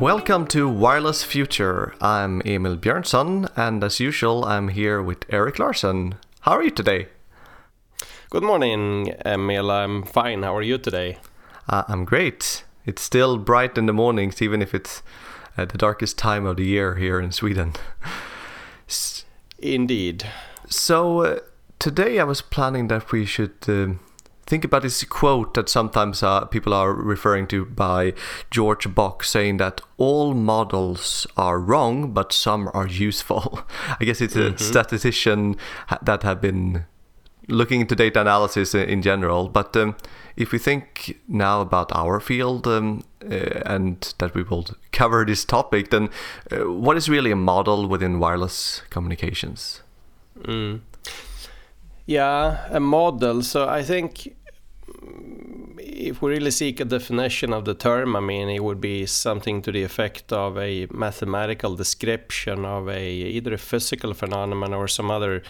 [0.00, 1.94] Welcome to Wireless Future.
[2.02, 6.16] I'm Emil Björnson, and as usual, I'm here with Erik Larsson.
[6.40, 7.08] How are you today?
[8.28, 9.70] Good morning, Emil.
[9.70, 10.42] I'm fine.
[10.42, 11.16] How are you today?
[11.66, 12.62] Uh, I'm great.
[12.84, 15.02] It's still bright in the mornings, even if it's
[15.56, 17.72] uh, the darkest time of the year here in Sweden.
[19.58, 20.26] Indeed.
[20.68, 21.40] So, uh,
[21.78, 24.00] today I was planning that we should um,
[24.46, 28.14] think about this quote that sometimes uh, people are referring to by
[28.50, 33.60] George Box saying that all models are wrong, but some are useful.
[34.00, 34.56] I guess it's a mm-hmm.
[34.56, 35.56] statistician
[36.02, 36.84] that have been
[37.48, 39.48] looking into data analysis in general.
[39.48, 39.96] But um,
[40.36, 45.44] if we think now about our field um, uh, and that we will cover this
[45.44, 46.08] topic, then
[46.50, 49.82] uh, what is really a model within wireless communications?
[50.42, 50.80] Mm.
[52.06, 53.42] Yeah, a model.
[53.42, 54.35] So I think
[55.78, 59.62] if we really seek a definition of the term, I mean, it would be something
[59.62, 65.10] to the effect of a mathematical description of a either a physical phenomenon or some
[65.10, 65.42] other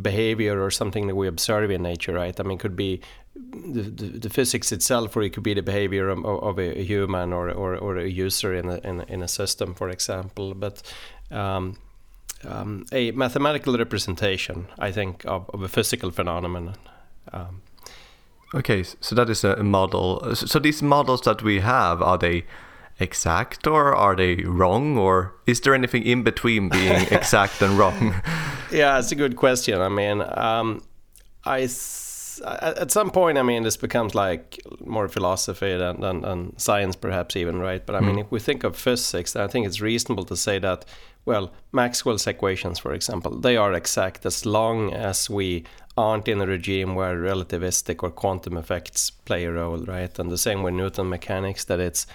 [0.00, 2.38] behavior or something that we observe in nature, right?
[2.38, 3.00] I mean, it could be
[3.34, 7.32] the, the, the physics itself, or it could be the behavior of, of a human
[7.32, 10.54] or, or, or, a user in a, in a, in a system, for example.
[10.54, 10.82] But
[11.30, 11.78] um,
[12.44, 16.76] um, a mathematical representation, I think, of, of a physical phenomenon.
[17.32, 17.62] Um,
[18.54, 20.34] Okay, so that is a model.
[20.34, 22.44] So these models that we have, are they
[23.00, 28.14] exact or are they wrong or is there anything in between being exact and wrong?
[28.70, 29.80] Yeah, it's a good question.
[29.80, 30.82] I mean, um,
[31.44, 31.68] I
[32.44, 37.36] at some point, I mean, this becomes like more philosophy than, than, than science, perhaps
[37.36, 37.84] even, right?
[37.84, 38.20] But I mean, mm.
[38.22, 40.84] if we think of physics, I think it's reasonable to say that,
[41.24, 45.64] well, Maxwell's equations, for example, they are exact as long as we
[45.96, 50.18] aren't in a regime where relativistic or quantum effects play a role, right?
[50.18, 52.06] And the same with Newton mechanics, that it's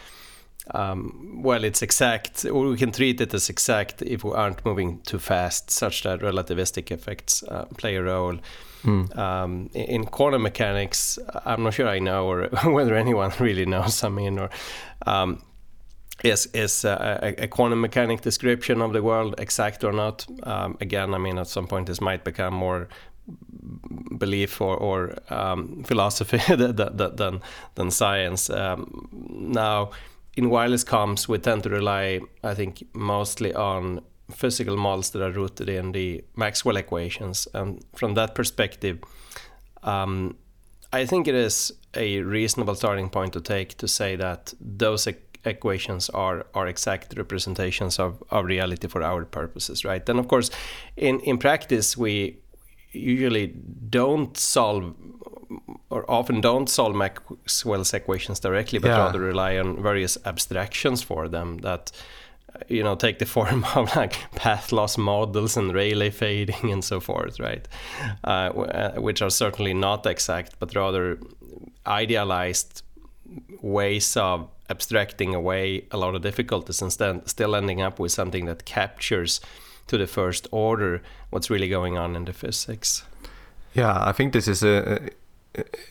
[0.71, 4.99] um, well, it's exact, or we can treat it as exact if we aren't moving
[5.01, 8.37] too fast, such that relativistic effects uh, play a role.
[8.83, 9.17] Mm.
[9.17, 14.03] Um, in quantum mechanics, I'm not sure I know, or whether anyone really knows.
[14.03, 14.49] I mean, or
[15.05, 15.41] um,
[16.23, 20.25] is is a, a, quantum mechanic description of the world exact or not?
[20.43, 22.87] Um, again, I mean, at some point this might become more
[24.17, 27.41] belief or, or um, philosophy than
[27.75, 28.49] than science.
[28.49, 29.91] Um, now,
[30.35, 34.01] in wireless comms, we tend to rely, I think, mostly on
[34.31, 38.99] physical models that are rooted in the Maxwell equations, and from that perspective,
[39.83, 40.35] um,
[40.93, 45.15] I think it is a reasonable starting point to take to say that those e-
[45.47, 50.09] equations are are exact representations of, of reality for our purposes, right?
[50.09, 50.49] And of course,
[50.95, 52.37] in in practice, we
[52.91, 53.47] usually
[53.89, 54.93] don't solve
[55.89, 58.97] or often don't solve Maxwell's equations directly, but yeah.
[58.97, 61.91] rather rely on various abstractions for them that
[62.67, 66.99] you know take the form of like path loss models and Rayleigh fading and so
[66.99, 67.67] forth, right?
[68.23, 71.19] Uh, uh, which are certainly not exact, but rather
[71.85, 72.83] idealized
[73.61, 78.45] ways of abstracting away a lot of difficulties and st- still ending up with something
[78.45, 79.41] that captures
[79.87, 83.03] to the first order what's really going on in the physics.
[83.73, 85.09] Yeah, I think this is a,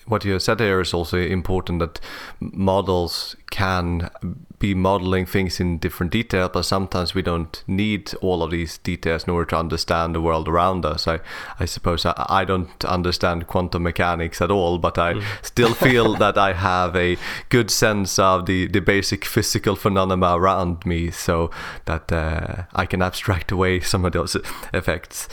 [0.06, 2.00] what you said here is also important that
[2.40, 4.10] models can
[4.58, 9.24] be modeling things in different detail, but sometimes we don't need all of these details
[9.24, 11.06] in order to understand the world around us.
[11.06, 11.20] I,
[11.60, 15.24] I suppose I, I don't understand quantum mechanics at all, but I mm.
[15.42, 17.18] still feel that I have a
[17.48, 21.50] good sense of the, the basic physical phenomena around me so
[21.84, 24.36] that uh, I can abstract away some of those
[24.72, 25.28] effects.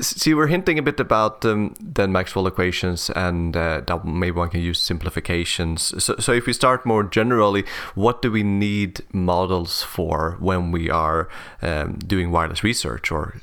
[0.00, 4.36] So you were hinting a bit about um, the Maxwell equations and uh, that maybe
[4.36, 6.02] one can use simplifications.
[6.02, 7.64] So, so if we start more generally,
[7.94, 11.28] what do we need models for when we are
[11.62, 13.34] um, doing wireless research or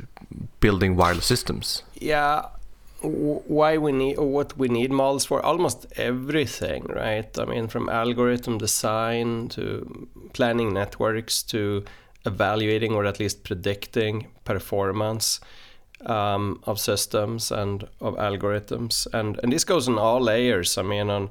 [0.60, 1.84] building wireless systems?
[1.96, 2.46] Yeah,
[3.02, 8.58] why we need what we need models for almost everything right i mean from algorithm
[8.58, 11.84] design to planning networks to
[12.26, 15.40] evaluating or at least predicting performance
[16.06, 20.78] um, of systems and of algorithms, and and this goes on all layers.
[20.78, 21.30] I mean, on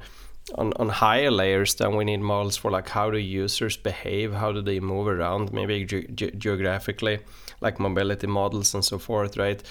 [0.55, 4.53] on, on higher layers, then we need models for like how do users behave, how
[4.53, 7.21] do they move around, maybe ge- ge- geographically,
[7.61, 9.63] like mobility models and so forth, right?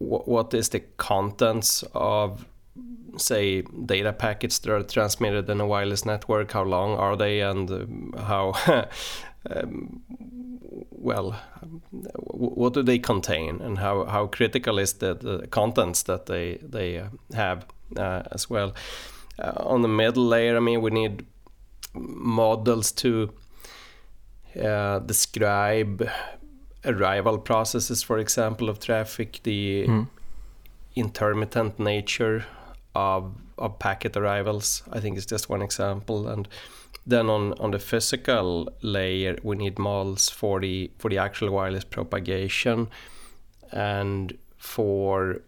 [0.00, 2.44] W- what is the contents of
[3.16, 6.52] say data packets that are transmitted in a wireless network?
[6.52, 7.40] How long are they?
[7.40, 8.54] And um, how
[9.48, 10.02] um,
[10.90, 11.34] well,
[12.26, 16.98] what do they contain, and how, how critical is the, the contents that they they
[16.98, 17.66] uh, have
[17.96, 18.74] uh, as well.
[19.38, 21.24] Uh, on the middle layer, I mean, we need
[21.94, 23.32] models to
[24.62, 26.08] uh, describe
[26.84, 30.06] arrival processes, for example, of traffic, the Mm.
[30.96, 32.44] intermittent nature
[32.94, 34.82] of of packet arrivals.
[34.92, 36.48] I think is just one example, and
[37.06, 41.84] then on on the physical layer, we need models for the for the actual wireless
[41.84, 42.88] propagation,
[43.72, 45.42] and for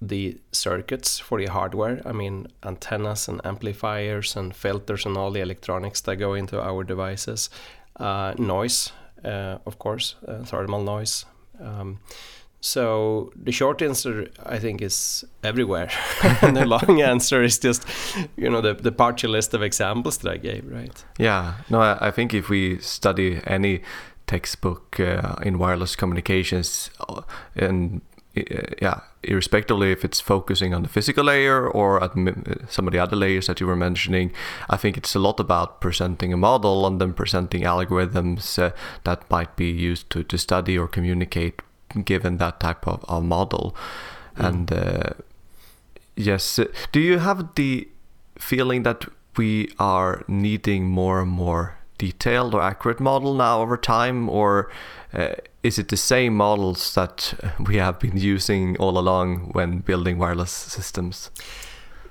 [0.00, 2.00] the circuits for the hardware.
[2.04, 6.84] I mean, antennas and amplifiers and filters and all the electronics that go into our
[6.84, 7.50] devices.
[7.98, 8.92] Uh, noise,
[9.24, 11.24] uh, of course, uh, thermal noise.
[11.60, 12.00] Um,
[12.66, 15.88] so the short answer, I think, is everywhere,
[16.42, 17.86] and the long answer is just,
[18.36, 21.04] you know, the the partial list of examples that I gave, right?
[21.16, 23.82] Yeah, no, I, I think if we study any
[24.26, 27.22] textbook uh, in wireless communications, uh,
[27.54, 28.00] and
[28.36, 28.42] uh,
[28.82, 32.14] yeah, irrespectively if it's focusing on the physical layer or at
[32.68, 34.32] some of the other layers that you were mentioning,
[34.68, 38.72] I think it's a lot about presenting a model and then presenting algorithms uh,
[39.04, 41.62] that might be used to, to study or communicate
[42.04, 43.74] given that type of, of model.
[44.36, 45.14] And uh,
[46.14, 47.88] yes, uh, do you have the
[48.38, 49.04] feeling that
[49.36, 54.70] we are needing more and more detailed or accurate model now over time, or
[55.12, 60.18] uh, is it the same models that we have been using all along when building
[60.18, 61.30] wireless systems?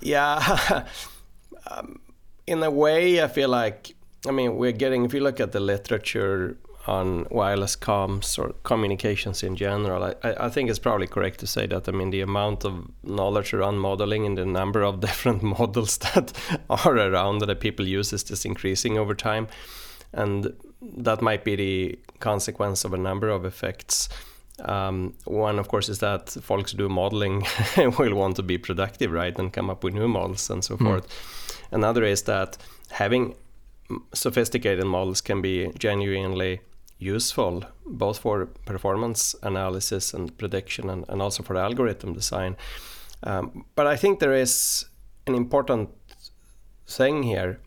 [0.02, 0.86] Yeah,
[1.72, 2.00] um,
[2.48, 3.96] in a way, I feel like
[4.28, 5.06] I mean we're getting.
[5.06, 6.58] If you look at the literature
[6.88, 11.66] on wireless comms or communications in general, I, I think it's probably correct to say
[11.68, 15.98] that I mean the amount of knowledge around modeling and the number of different models
[16.00, 16.32] that
[16.70, 19.48] are around that people use is just increasing over time,
[20.14, 24.08] and that might be the consequence of a number of effects.
[24.60, 27.46] Um, one, of course, is that folks who do modeling
[27.78, 30.86] will want to be productive, right, and come up with new models and so Mm.
[30.86, 31.08] forth.
[31.72, 32.58] Another is that
[32.92, 33.36] having
[34.14, 36.62] sophisticated models can be genuinely
[36.98, 42.56] useful both for performance analysis and prediction and, and also for algorithm design.
[43.24, 44.86] Um, but I think there is
[45.28, 45.90] an important
[46.88, 47.60] thing here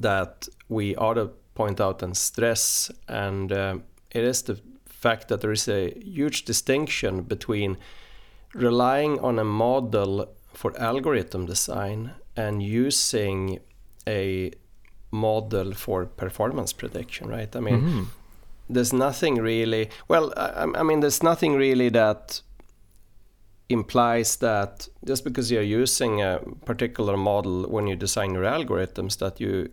[0.00, 3.78] that we ought to point out and stress, and uh,
[4.10, 7.76] it is the fact that there is a huge distinction between
[8.54, 13.60] relying on a model for algorithm design and using
[14.08, 14.50] a
[15.10, 17.54] model for performance prediction, right?
[17.56, 18.06] I mean, Mhm.
[18.68, 22.40] There's nothing really, well, I, I mean, there's nothing really that
[23.68, 29.40] implies that just because you're using a particular model when you design your algorithms, that
[29.40, 29.70] you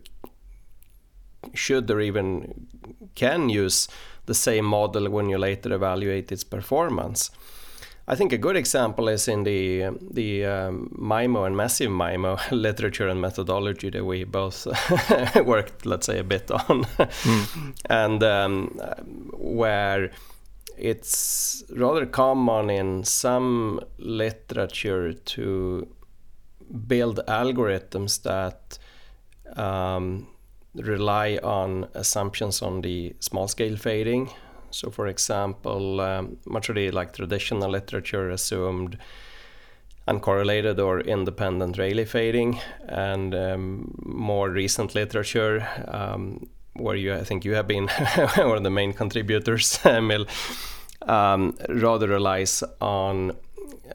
[1.54, 2.68] should or even
[3.16, 3.88] can use
[4.26, 7.32] the same model when you later evaluate its performance.
[8.08, 13.08] I think a good example is in the the um, MIMO and massive MIMO literature
[13.08, 14.68] and methodology that we both
[15.46, 16.86] worked, let's say, a bit on,
[17.90, 18.68] and um,
[19.34, 20.12] where
[20.78, 25.88] it's rather common in some literature to
[26.88, 28.80] build algorithms that
[29.56, 30.28] um,
[30.76, 34.32] rely on assumptions on the small scale fading.
[34.72, 38.98] So, for example, um, much of the like traditional literature assumed
[40.08, 47.46] uncorrelated or independent Rayleigh fading, and um, more recent literature, um, where you I think
[47.46, 47.88] you have been
[48.36, 50.26] one of the main contributors, Emil,
[51.04, 53.36] um, rather relies on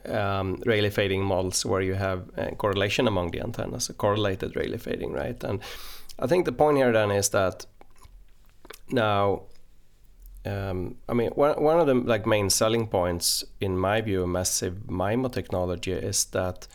[0.05, 4.77] um, Rayleigh fading models where you have uh, correlation among the antennas, a correlated Rayleigh
[4.77, 5.43] fading, right?
[5.43, 5.59] And
[6.19, 7.65] I think the point here then is that
[8.89, 9.43] now,
[10.47, 14.29] um, I mean, one, one of the like main selling points, in my view, of
[14.29, 16.67] massive MIMO technology is that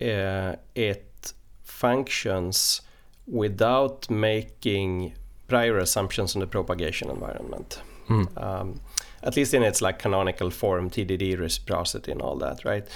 [0.00, 2.82] uh, it functions
[3.26, 5.12] without making
[5.48, 7.82] prior assumptions on the propagation environment.
[8.08, 8.42] Mm.
[8.42, 8.80] Um,
[9.22, 12.86] at least in its like canonical form, TDD, reciprocity, and all that, right?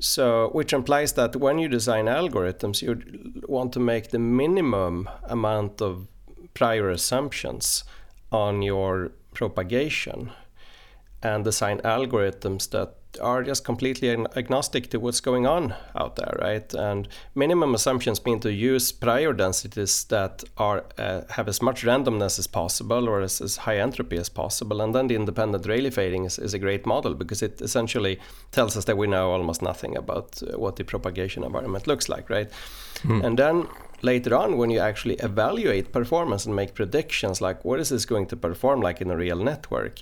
[0.00, 5.80] So, which implies that when you design algorithms, you want to make the minimum amount
[5.82, 6.06] of
[6.54, 7.84] prior assumptions
[8.30, 10.32] on your propagation
[11.22, 16.74] and design algorithms that are just completely agnostic to what's going on out there, right?
[16.74, 22.38] And minimum assumptions mean to use prior densities that are uh, have as much randomness
[22.38, 24.80] as possible or as, as high entropy as possible.
[24.80, 28.18] And then the independent Rayleigh fading is, is a great model because it essentially
[28.52, 32.28] tells us that we know almost nothing about uh, what the propagation environment looks like,
[32.30, 32.50] right?
[33.22, 33.66] And then
[34.02, 38.26] later on, when you actually evaluate performance and make predictions like what is this going
[38.26, 40.00] to perform like in a real network,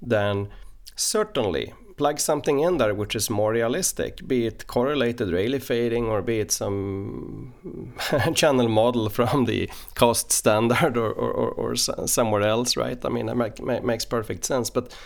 [0.00, 0.48] then
[0.96, 6.22] certainly plug something in there which is more realistic, be it correlated Rayleigh fading or
[6.22, 7.54] be it some
[8.34, 13.04] channel model from the COST standard or, or, or, or somewhere else, right?
[13.04, 14.70] I mean, it make, makes perfect sense.
[14.70, 14.96] But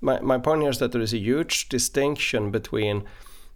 [0.00, 3.04] my, my point here is that there is a huge distinction between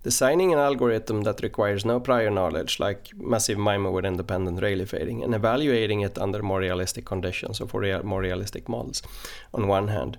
[0.02, 5.22] designing an algorithm that requires no prior knowledge, like massive MIMO with independent Rayleigh fading,
[5.22, 9.02] and evaluating it under more realistic conditions or for real, more realistic models,
[9.54, 10.18] on one hand.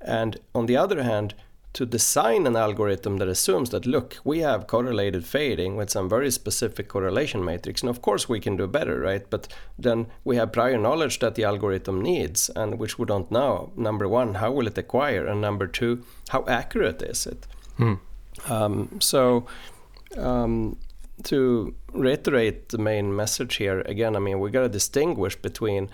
[0.00, 1.34] And on the other hand,
[1.74, 6.30] to design an algorithm that assumes that, look, we have correlated fading with some very
[6.30, 9.28] specific correlation matrix, and of course we can do better, right?
[9.28, 13.72] But then we have prior knowledge that the algorithm needs, and which we don't know.
[13.76, 15.26] Number one, how will it acquire?
[15.26, 17.46] And number two, how accurate is it?
[17.76, 17.94] Hmm.
[18.48, 19.46] Um, so,
[20.16, 20.76] um,
[21.24, 25.90] to reiterate the main message here, again, I mean, we got to distinguish between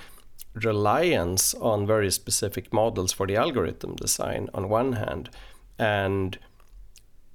[0.54, 5.30] reliance on very specific models for the algorithm design on one hand,
[5.78, 6.38] and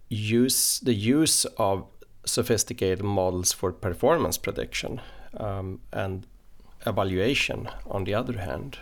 [0.09, 1.85] use the use of
[2.25, 5.01] sophisticated models for performance prediction
[5.37, 6.27] um, and
[6.85, 8.79] evaluation on the other hand.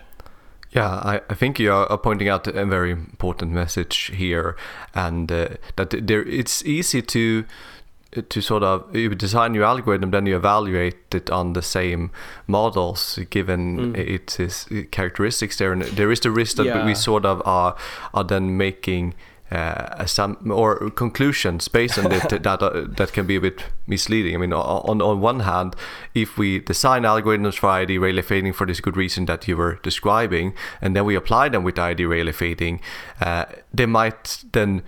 [0.74, 4.56] Yeah, I, I think you are pointing out a very important message here,
[4.92, 7.44] and uh, that there it's easy to
[8.28, 12.10] to sort of you design your algorithm, then you evaluate it on the same
[12.46, 13.96] models given mm.
[13.96, 16.84] its, characteristics there, and there is the risk that yeah.
[16.84, 17.76] we sort of are
[18.12, 19.14] are then making
[19.50, 24.34] uh, some or conclusions based on it that uh, that can be a bit misleading.
[24.34, 25.76] I mean, on on one hand,
[26.14, 29.78] if we design algorithms for IID Rayleigh fading for this good reason that you were
[29.82, 32.80] describing, and then we apply them with IID Rayleigh fading,
[33.20, 34.82] uh, they might then.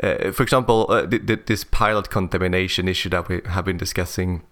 [0.00, 4.44] Uh, for example, uh, th- th- this pilot contamination issue that we have been discussing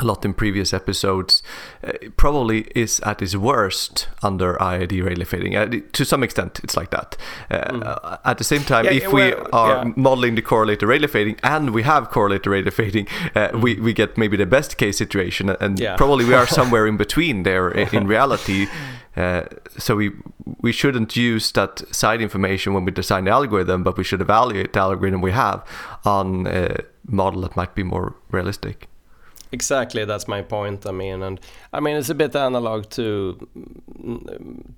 [0.00, 1.42] a lot in previous episodes,
[1.84, 5.56] uh, probably is at its worst under IID Rayleigh fading.
[5.56, 7.16] Uh, to some extent, it's like that.
[7.50, 8.18] Uh, mm.
[8.24, 9.92] At the same time, yeah, if well, we are yeah.
[9.96, 13.60] modeling the correlated Rayleigh fading and we have correlated Rayleigh fading, mm.
[13.60, 15.96] we, we get maybe the best case situation, and yeah.
[15.96, 18.66] probably we are somewhere in between there in reality.
[19.16, 19.42] Uh,
[19.76, 20.12] so we
[20.60, 24.72] we shouldn't use that side information when we design the algorithm, but we should evaluate
[24.72, 25.66] the algorithm we have
[26.04, 26.76] on a
[27.06, 28.89] model that might be more realistic.
[29.52, 30.86] Exactly, that's my point.
[30.86, 31.40] I mean, and
[31.72, 33.48] I mean it's a bit analog to
[33.98, 34.74] mm,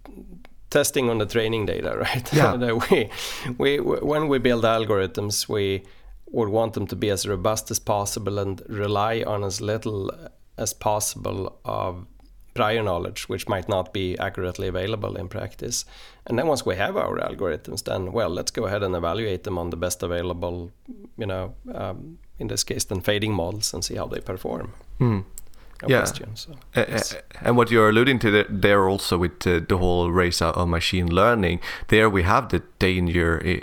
[0.70, 2.32] testing on the training data, right?
[2.32, 2.72] Yeah.
[2.90, 3.10] we,
[3.58, 5.84] we, when we build algorithms, we
[6.30, 10.10] would want them to be as robust as possible and rely on as little
[10.56, 12.06] as possible of
[12.54, 15.84] prior knowledge, which might not be accurately available in practice.
[16.26, 19.58] And then once we have our algorithms, then well, let's go ahead and evaluate them
[19.58, 20.70] on the best available,
[21.16, 24.72] you know, um, in this case, then fading models and see how they perform.
[25.00, 25.24] Mm.
[25.82, 25.98] No yeah.
[25.98, 27.16] Question, so, uh, yes.
[27.40, 31.60] and what you're alluding to there also with uh, the whole race of machine learning,
[31.88, 33.60] there we have the danger eh,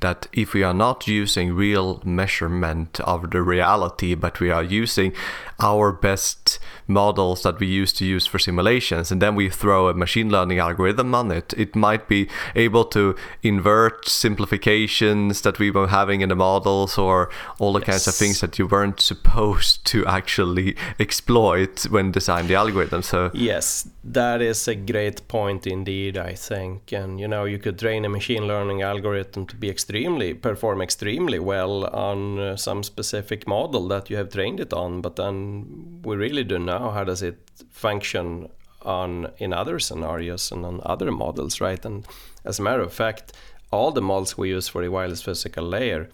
[0.00, 5.12] that if we are not using real measurement of the reality, but we are using
[5.60, 9.94] our best models that we used to use for simulations, and then we throw a
[9.94, 15.88] machine learning algorithm on it, it might be able to invert simplifications that we were
[15.88, 17.88] having in the models or all the yes.
[17.88, 23.02] kinds of things that you weren't supposed to actually exploit when designing the algorithm.
[23.02, 26.92] So yes, that is a great point indeed, I think.
[26.92, 31.38] And you know, you could train a machine learning algorithm to be extremely perform extremely
[31.38, 35.49] well on uh, some specific model that you have trained it on, but then
[36.02, 37.38] we really don't know how does it
[37.70, 38.48] function
[38.82, 41.84] on in other scenarios and on other models, right?
[41.84, 42.06] And
[42.44, 43.32] as a matter of fact,
[43.70, 46.08] all the models we use for the wireless physical layer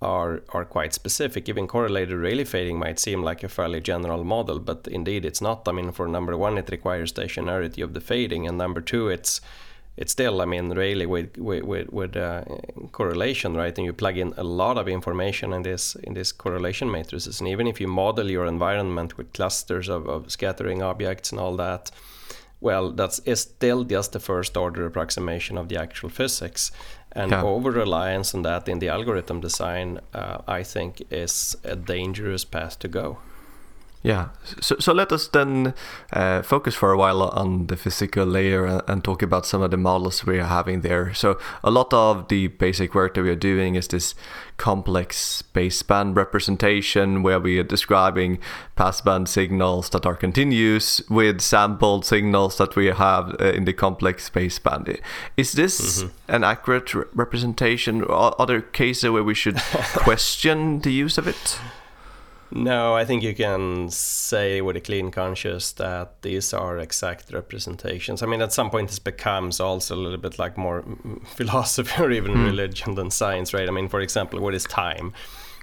[0.00, 1.48] are are quite specific.
[1.48, 5.68] Even correlated Rayleigh fading might seem like a fairly general model, but indeed it's not.
[5.68, 9.40] I mean, for number one, it requires stationarity of the fading, and number two, it's
[9.96, 12.44] it's still, I mean, really with with with, uh,
[12.92, 13.76] correlation, right?
[13.78, 17.48] And you plug in a lot of information in this in this correlation matrices, and
[17.48, 21.90] even if you model your environment with clusters of, of scattering objects and all that,
[22.60, 26.72] well, that's still just the first order approximation of the actual physics.
[27.14, 27.42] And yeah.
[27.42, 32.78] over reliance on that in the algorithm design, uh, I think, is a dangerous path
[32.78, 33.18] to go.
[34.04, 34.30] Yeah,
[34.60, 35.74] so, so let us then
[36.12, 39.70] uh, focus for a while on the physical layer and, and, talk about some of
[39.70, 41.14] the models we are having there.
[41.14, 44.16] So, a lot of the basic work that we are doing is this
[44.56, 48.40] complex baseband representation where we are describing
[48.76, 54.28] passband signals that are continuous with sampled signals that we have uh, in the complex
[54.30, 54.98] baseband.
[55.36, 56.34] Is this mm-hmm.
[56.34, 58.02] an accurate re- representation?
[58.02, 59.58] Are, are there cases where we should
[59.94, 61.60] question the use of it?
[62.54, 68.22] No, I think you can say with a clean conscience that these are exact representations.
[68.22, 70.84] I mean, at some point, this becomes also a little bit like more
[71.24, 72.44] philosophy or even mm.
[72.44, 73.68] religion than science, right?
[73.68, 75.14] I mean, for example, what is time?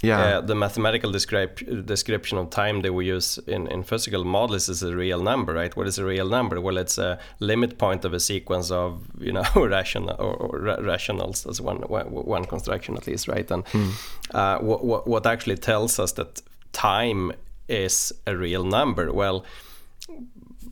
[0.01, 0.19] yeah.
[0.19, 4.81] Uh, the mathematical descrip- description of time that we use in, in physical models is
[4.81, 5.75] a real number, right?
[5.75, 6.61] What is a real number?
[6.61, 10.77] Well, it's a limit point of a sequence of you know rational or, or ra-
[10.77, 11.43] rationals.
[11.43, 13.49] That's one, one construction at least, right?
[13.51, 13.91] And mm.
[14.33, 16.41] uh, what, what actually tells us that
[16.71, 17.31] time
[17.67, 19.11] is a real number?
[19.11, 19.45] Well,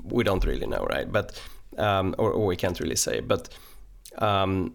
[0.03, 1.11] we don't really know, right?
[1.11, 1.39] But
[1.77, 3.49] um, or, or, we can't really say, but.
[4.17, 4.73] Um,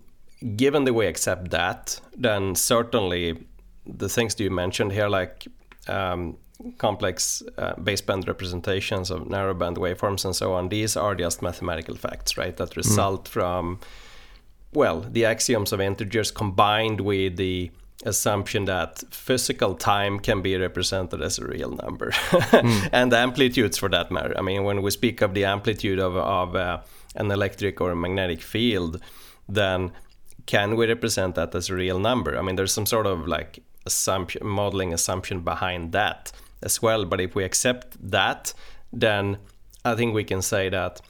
[0.56, 3.46] given that we accept that, then certainly
[3.86, 5.46] the things that you mentioned here, like
[5.88, 6.36] um,
[6.78, 12.36] complex uh, baseband representations of narrowband waveforms and so on, these are just mathematical facts,
[12.36, 12.56] right?
[12.56, 13.28] That result mm.
[13.28, 13.80] from,
[14.72, 17.70] well, the axioms of integers combined with the
[18.04, 22.88] assumption that physical time can be represented as a real number mm.
[22.92, 24.34] and amplitudes for that matter.
[24.36, 26.80] I mean, when we speak of the amplitude of, of uh,
[27.14, 29.00] an electric or a magnetic field,
[29.48, 29.92] then
[30.46, 32.38] can we represent that as a real number?
[32.38, 36.32] I mean, there's some sort of like assumption, modeling assumption behind that
[36.62, 37.04] as well.
[37.04, 38.52] But if we accept that,
[38.92, 39.38] then
[39.84, 41.00] I think we can say that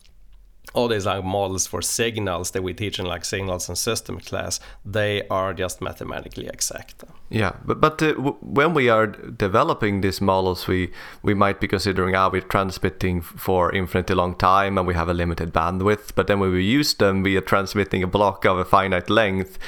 [0.74, 4.58] all these like models for signals that we teach in like signals and system class,
[4.84, 7.04] they are just mathematically exact.
[7.28, 10.90] Yeah, but but uh, w- when we are developing these models, we
[11.22, 15.08] we might be considering are ah, we transmitting for infinitely long time and we have
[15.08, 16.14] a limited bandwidth.
[16.14, 19.58] But then when we use them, we are transmitting a block of a finite length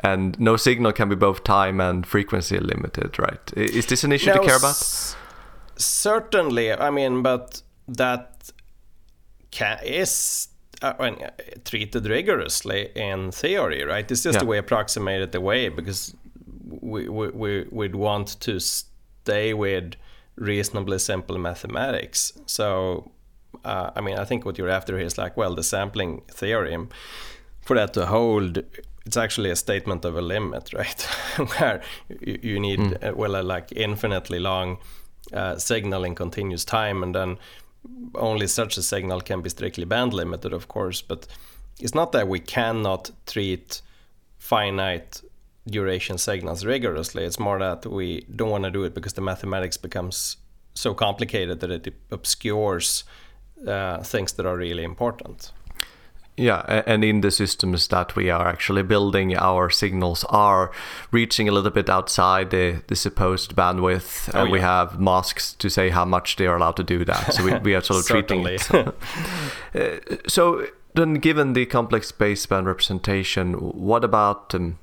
[0.00, 3.52] and no signal can be both time and frequency limited, right?
[3.56, 4.70] Is this an issue no, to care about?
[4.70, 5.16] S-
[5.76, 8.33] certainly, I mean, but that
[9.84, 10.48] is
[10.82, 11.10] uh,
[11.64, 14.10] treated rigorously in theory, right?
[14.10, 14.40] It's just yeah.
[14.40, 16.14] the way approximated the way because
[16.68, 19.94] we, we, we would want to stay with
[20.36, 22.32] reasonably simple mathematics.
[22.46, 23.12] So,
[23.64, 26.88] uh, I mean, I think what you're after here is like, well, the sampling theorem
[27.62, 28.62] for that to hold
[29.06, 31.02] it's actually a statement of a limit, right?
[31.58, 31.82] Where
[32.20, 33.14] you, you need mm.
[33.14, 34.78] well, a, like infinitely long
[35.32, 37.38] uh, signal in continuous time, and then
[38.14, 41.02] only such a signal can be strictly band limited, of course.
[41.02, 41.26] But
[41.80, 43.82] it's not that we cannot treat
[44.38, 45.22] finite
[45.66, 47.24] duration signals rigorously.
[47.24, 50.36] It's more that we don't want to do it because the mathematics becomes
[50.74, 53.04] so complicated that it obscures
[53.66, 55.52] uh, things that are really important.
[56.36, 60.72] Yeah, and in the systems that we are actually building, our signals are
[61.12, 64.52] reaching a little bit outside the, the supposed bandwidth, oh, and yeah.
[64.52, 67.34] we have masks to say how much they are allowed to do that.
[67.34, 68.68] So we, we are sort of treating it.
[69.74, 74.78] uh, so then, given the complex baseband representation, what about um,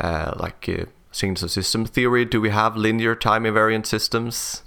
[0.00, 2.24] uh, like uh, signals of system theory?
[2.24, 4.62] Do we have linear time invariant systems?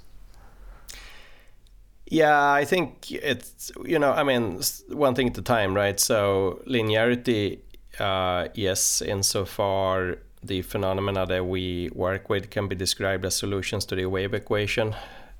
[2.12, 5.98] Yeah, I think it's you know I mean one thing at a time, right?
[5.98, 7.60] So linearity,
[7.98, 13.94] uh, yes, insofar the phenomena that we work with can be described as solutions to
[13.94, 14.88] the wave equation,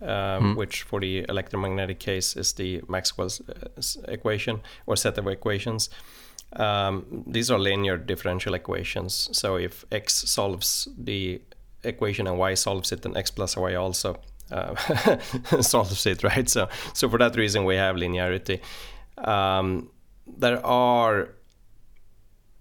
[0.00, 0.56] um, mm.
[0.56, 5.90] which for the electromagnetic case is the Maxwell's uh, equation or set of equations.
[6.54, 9.28] Um, these are linear differential equations.
[9.32, 11.42] So if x solves the
[11.84, 14.16] equation and y solves it, then x plus y also
[14.52, 14.76] uh,
[15.60, 16.48] solves it, right?
[16.48, 18.60] So, so for that reason, we have linearity.
[19.18, 19.90] Um,
[20.26, 21.28] there are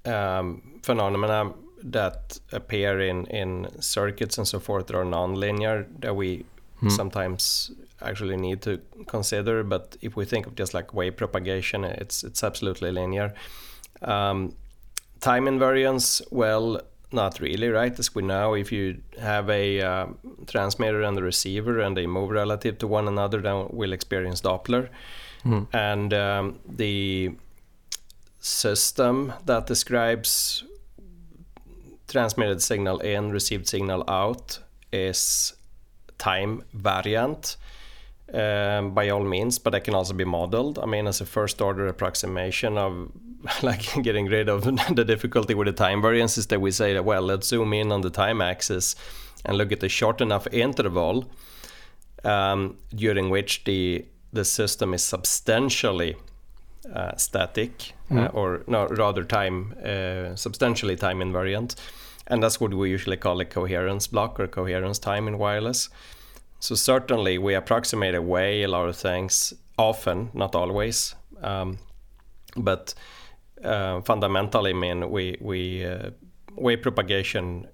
[0.05, 6.45] um, phenomena that appear in, in circuits and so forth that are nonlinear that we
[6.79, 6.89] hmm.
[6.89, 9.63] sometimes actually need to consider.
[9.63, 13.33] But if we think of just like wave propagation, it's it's absolutely linear.
[14.01, 14.55] Um,
[15.19, 16.81] time invariance, well,
[17.13, 17.97] not really, right?
[17.97, 20.07] As we know, if you have a uh,
[20.47, 24.89] transmitter and a receiver and they move relative to one another, then we'll experience Doppler.
[25.43, 25.67] Mm.
[25.73, 27.31] And um, the
[28.39, 30.63] system that describes
[32.07, 34.59] transmitted signal in, received signal out
[34.91, 35.53] is
[36.17, 37.57] time variant
[38.33, 40.79] um, by all means, but that can also be modeled.
[40.79, 43.11] I mean, as a first order approximation of
[43.61, 44.63] like getting rid of
[44.95, 47.91] the difficulty with the time variance is that we say that well, let's zoom in
[47.91, 48.95] on the time axis
[49.45, 51.29] and look at the short enough interval
[52.23, 56.15] um, during which the the system is substantially
[56.93, 58.25] uh, static, mm.
[58.25, 61.75] uh, or no, rather time uh, substantially time invariant,
[62.27, 65.89] and that's what we usually call a coherence block or coherence time in wireless.
[66.59, 71.79] So certainly we approximate away a lot of things often, not always, um,
[72.55, 72.93] but
[73.63, 76.11] uh, fundamentally, mean we we uh,
[76.55, 77.67] wave propagation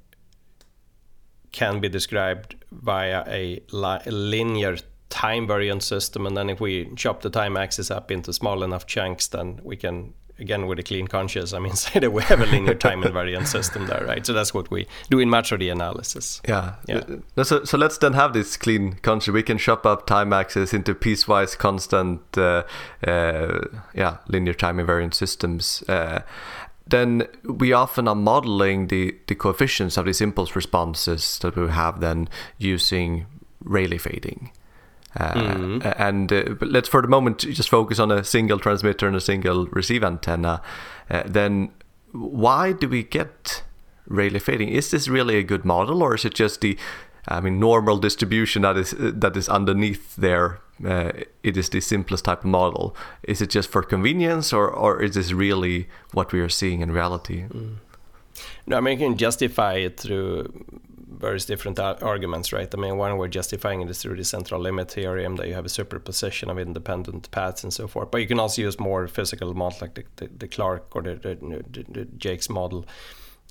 [1.52, 4.78] can be described via a, li- a linear
[5.10, 8.86] time variant system, and then if we chop the time axis up into small enough
[8.86, 12.42] chunks, then we can again with a clean conscience, I mean, say that we have
[12.42, 14.26] a linear time invariant system there, right?
[14.26, 16.42] So that's what we do in the analysis.
[16.48, 16.76] Yeah.
[16.88, 17.04] yeah.
[17.44, 19.34] So, so let's then have this clean conscience.
[19.34, 22.64] We can chop up time axis into piecewise constant, uh,
[23.06, 23.60] uh,
[23.94, 25.84] yeah, linear time invariant systems.
[25.88, 26.22] Uh,
[26.86, 32.00] then we often are modeling the, the coefficients of these impulse responses that we have
[32.00, 33.26] then using
[33.64, 34.52] Rayleigh fading.
[35.20, 35.90] Uh, mm-hmm.
[35.98, 39.66] And uh, let's for the moment just focus on a single transmitter and a single
[39.68, 40.62] receive antenna.
[41.10, 41.72] Uh, then
[42.12, 43.64] why do we get
[44.06, 44.70] Rayleigh fading?
[44.70, 46.78] Is this really a good model, or is it just the,
[47.28, 50.60] I mean, normal distribution that is that is underneath there?
[50.86, 52.96] Uh, it is the simplest type of model.
[53.24, 56.92] Is it just for convenience, or or is this really what we are seeing in
[56.92, 57.46] reality?
[57.50, 57.78] Mm.
[58.68, 60.66] No, I mean you can justify it through
[61.20, 62.74] various different arguments, right?
[62.74, 65.66] I mean, one we're justifying it is through the central limit theorem that you have
[65.66, 68.12] a superposition of independent paths and so forth.
[68.12, 71.16] But you can also use more physical models like the, the, the Clarke or the,
[71.16, 72.86] the, the Jakes model,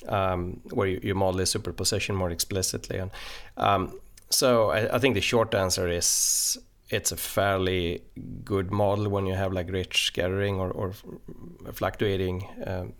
[0.08, 2.98] um, where you, you, model a superposition more explicitly.
[2.98, 3.10] And
[3.56, 3.98] um,
[4.30, 8.02] so I, I think the short answer is it's a fairly
[8.44, 10.92] good model when you have like rich scattering or, or
[11.72, 12.92] fluctuating um,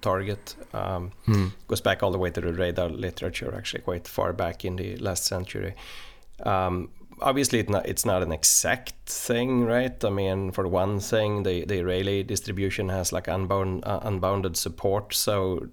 [0.00, 0.54] target.
[0.72, 1.52] Um, mm.
[1.66, 4.96] Goes back all the way to the radar literature, actually quite far back in the
[4.96, 5.74] last century.
[6.44, 10.04] Um, obviously, it's not, it's not an exact thing, right?
[10.04, 15.14] I mean, for one thing, the, the Rayleigh distribution has like unbound, uh, unbounded support,
[15.14, 15.66] so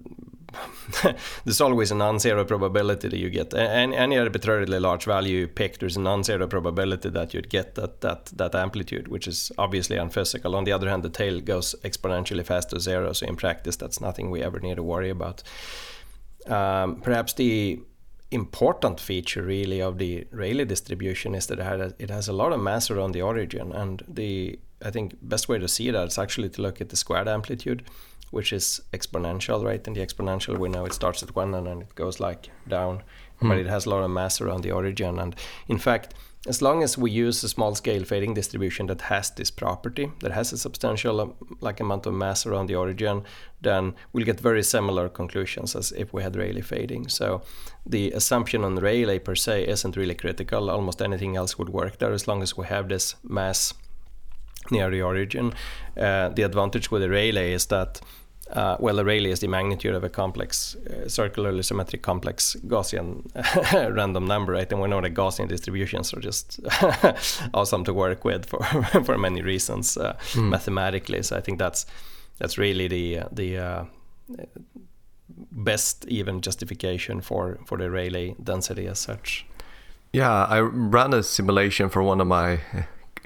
[1.44, 5.78] there's always a non-zero probability that you get any, any arbitrarily large value you pick.
[5.78, 10.56] There's a non-zero probability that you'd get that that that amplitude, which is obviously unphysical.
[10.56, 14.00] On the other hand, the tail goes exponentially fast to zero, so in practice, that's
[14.00, 15.42] nothing we ever need to worry about.
[16.46, 17.80] Um, perhaps the
[18.30, 22.60] important feature really of the Rayleigh distribution is that it, it has a lot of
[22.60, 26.48] mass around the origin, and the I think best way to see that is actually
[26.50, 27.84] to look at the squared amplitude
[28.30, 29.86] which is exponential, right?
[29.86, 33.02] And the exponential, we know it starts at one and then it goes like down,
[33.42, 33.48] mm.
[33.48, 35.18] but it has a lot of mass around the origin.
[35.18, 35.34] And
[35.68, 36.14] in fact,
[36.46, 40.32] as long as we use a small scale fading distribution that has this property, that
[40.32, 43.24] has a substantial um, like amount of mass around the origin,
[43.60, 47.08] then we'll get very similar conclusions as if we had Rayleigh fading.
[47.08, 47.42] So
[47.84, 50.70] the assumption on Rayleigh per se isn't really critical.
[50.70, 53.74] Almost anything else would work there as long as we have this mass
[54.70, 55.52] near the origin.
[55.96, 58.00] Uh, the advantage with the Rayleigh is that
[58.52, 63.24] uh, well, the Rayleigh is the magnitude of a complex, uh, circularly symmetric complex Gaussian
[63.94, 64.70] random number, right?
[64.72, 66.58] And we know that Gaussian distributions are just
[67.54, 68.58] awesome to work with for
[69.04, 70.48] for many reasons uh, mm.
[70.48, 71.22] mathematically.
[71.22, 71.86] So I think that's
[72.38, 73.84] that's really the the uh,
[75.52, 79.46] best even justification for for the Rayleigh density as such.
[80.12, 82.58] Yeah, I ran a simulation for one of my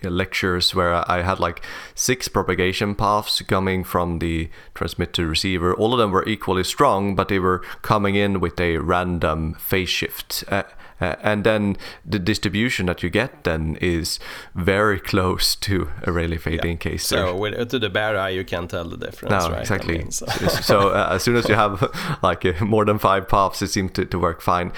[0.03, 5.75] lectures where I had like six propagation paths coming from the transmitter receiver.
[5.75, 9.89] All of them were equally strong, but they were coming in with a random phase
[9.89, 10.45] shift.
[10.49, 10.65] Uh,
[11.01, 14.19] uh, and then the distribution that you get then is
[14.55, 16.77] very close to a Rayleigh fading yeah.
[16.77, 17.07] case.
[17.07, 19.31] So with, to the bare eye, you can't tell the difference.
[19.31, 19.61] No, right?
[19.61, 19.97] exactly.
[19.97, 20.27] I mean, so,
[20.63, 21.91] so uh, as soon as you have
[22.23, 24.73] like uh, more than five paths, it seems to, to work fine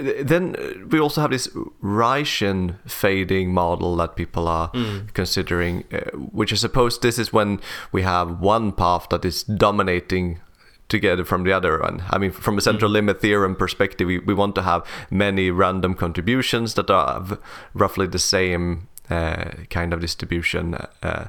[0.00, 1.48] then we also have this
[1.82, 5.12] Rician fading model that people are mm.
[5.14, 7.60] considering, uh, which I suppose this is when
[7.92, 10.40] we have one path that is dominating
[10.88, 12.02] together from the other one.
[12.10, 12.94] I mean, from a central mm.
[12.94, 17.38] limit theorem perspective, we, we want to have many random contributions that are
[17.74, 20.74] roughly the same uh, kind of distribution.
[21.02, 21.28] Uh,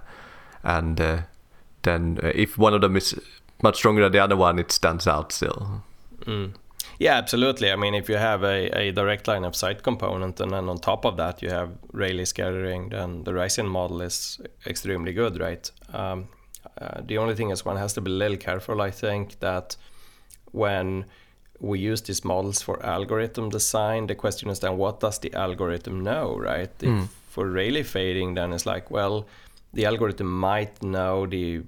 [0.63, 1.21] and uh,
[1.83, 3.19] then uh, if one of them is
[3.63, 5.83] much stronger than the other one, it stands out still.
[6.25, 6.53] Mm.
[7.01, 7.71] Yeah, absolutely.
[7.71, 10.77] I mean, if you have a, a direct line of sight component and then on
[10.77, 15.71] top of that you have Rayleigh scattering, then the Rician model is extremely good, right?
[15.93, 16.27] Um,
[16.79, 19.77] uh, the only thing is one has to be a little careful, I think, that
[20.51, 21.05] when
[21.59, 26.03] we use these models for algorithm design, the question is then what does the algorithm
[26.03, 26.77] know, right?
[26.77, 27.05] Mm.
[27.05, 29.25] If for Rayleigh fading, then it's like, well,
[29.73, 31.63] the algorithm might know the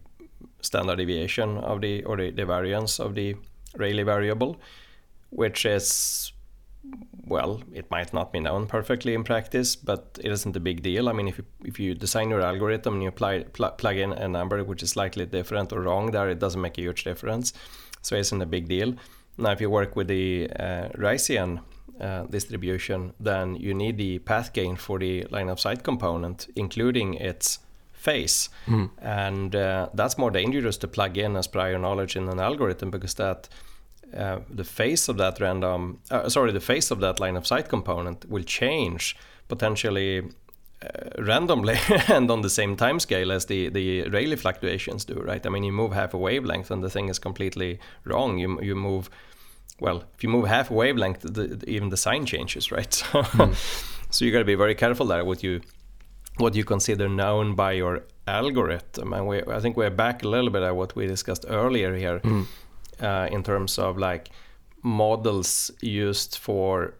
[0.62, 3.36] standard deviation of the or the, the variance of the
[3.76, 4.60] Rayleigh variable
[5.34, 6.32] which is
[7.26, 11.08] well, it might not be known perfectly in practice, but it isn't a big deal.
[11.08, 14.12] I mean, if you, if you design your algorithm and you apply, pl- plug in
[14.12, 17.54] a number which is slightly different or wrong there, it doesn't make a huge difference.
[18.02, 18.96] So it isn't a big deal.
[19.38, 21.62] Now, if you work with the uh, Rician
[22.00, 27.13] uh, distribution, then you need the path gain for the line of sight component, including
[27.15, 27.60] its
[27.93, 28.50] phase.
[28.67, 28.89] Mm.
[29.02, 33.13] And uh, that's more dangerous to plug in as prior knowledge in an algorithm because
[33.13, 33.48] that
[34.15, 37.69] uh, the phase of that random, uh, sorry, the phase of that line of sight
[37.69, 39.15] component will change
[39.47, 40.23] potentially
[40.82, 45.45] uh, randomly and on the same time scale as the, the Rayleigh fluctuations do, right?
[45.45, 48.38] I mean, you move half a wavelength and the thing is completely wrong.
[48.38, 49.10] You, you move,
[49.80, 52.93] well, if you move half a wavelength, the, the, even the sign changes, right?
[53.13, 53.56] So, mm.
[54.10, 55.62] so you got to be very careful there what you
[56.38, 59.13] what you consider known by your algorithm.
[59.13, 62.19] And we, I think we're back a little bit at what we discussed earlier here
[62.19, 62.47] mm.
[63.02, 64.30] Uh, in terms of like
[64.84, 66.94] models used for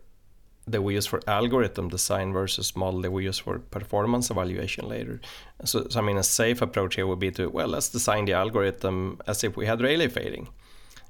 [0.66, 5.20] that we use for algorithm design versus model that we use for performance evaluation later.
[5.66, 8.34] So, so, I mean, a safe approach here would be to well, let's design the
[8.34, 10.50] algorithm as if we had Rayleigh fading,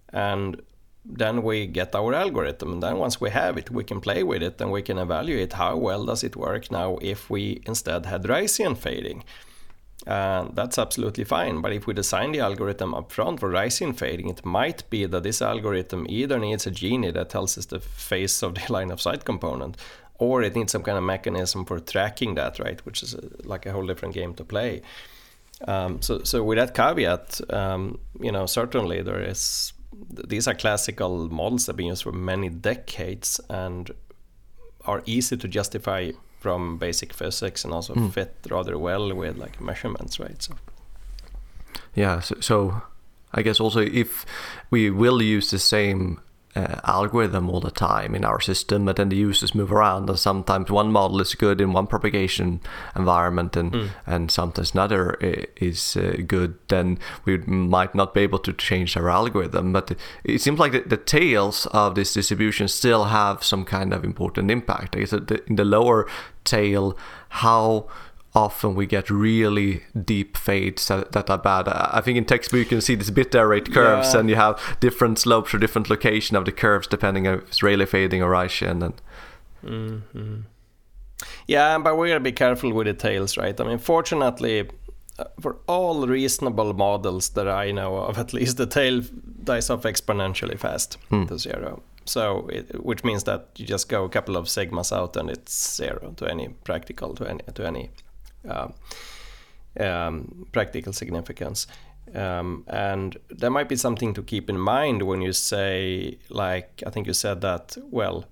[0.09, 0.61] and
[1.05, 2.73] then we get our algorithm.
[2.73, 5.53] And then once we have it, we can play with it and we can evaluate
[5.53, 9.23] how well does it work now if we instead had Rician fading.
[10.05, 11.61] Uh, that's absolutely fine.
[11.61, 15.41] But if we design the algorithm upfront for Rician fading, it might be that this
[15.41, 19.23] algorithm either needs a genie that tells us the phase of the line of sight
[19.23, 19.77] component,
[20.19, 22.85] or it needs some kind of mechanism for tracking that, right?
[22.85, 24.81] Which is a, like a whole different game to play.
[25.67, 29.73] Um, so, so with that caveat, um, you know, certainly there is.
[30.27, 33.91] These are classical models that have been used for many decades and
[34.85, 36.11] are easy to justify
[36.43, 38.11] from basic physics and also mm.
[38.11, 40.43] fit rather well with like measurements, right?
[40.43, 40.53] So
[41.95, 42.81] yeah, so, so
[43.33, 44.25] I guess also if
[44.69, 46.19] we will use the same
[46.55, 50.19] uh, algorithm all the time in our system, but then the users move around, and
[50.19, 52.61] sometimes one model is good in one propagation
[52.95, 53.89] environment, and mm.
[54.05, 55.17] and sometimes another
[55.57, 56.55] is uh, good.
[56.67, 59.73] Then we might not be able to change our algorithm.
[59.73, 64.03] But it seems like the, the tails of this distribution still have some kind of
[64.03, 64.95] important impact.
[64.95, 66.07] I guess in the lower
[66.43, 66.97] tail,
[67.29, 67.87] how
[68.35, 71.67] often we get Rayleigh deep fades that, that are bad.
[71.67, 74.19] I think in textbook you can see these bit rate curves, yeah.
[74.19, 77.85] and you have different slopes for different location of the curves depending if it's really
[77.85, 78.83] fading or Rician.
[78.83, 79.01] And
[79.63, 80.41] mm-hmm.
[81.47, 83.59] yeah, but we gotta be careful with the tails, right?
[83.59, 84.69] I mean, fortunately.
[85.19, 89.03] Uh, for all reasonable models that I know of, at least the tail
[89.43, 91.25] dies off exponentially fast hmm.
[91.25, 91.83] to zero.
[92.05, 95.75] So, it, which means that you just go a couple of sigmas out and it's
[95.75, 97.91] zero to any practical to any to any
[98.47, 98.73] um,
[99.79, 101.67] um, practical significance.
[102.13, 106.89] Um, and there might be something to keep in mind when you say, like, I
[106.89, 108.25] think you said that, well,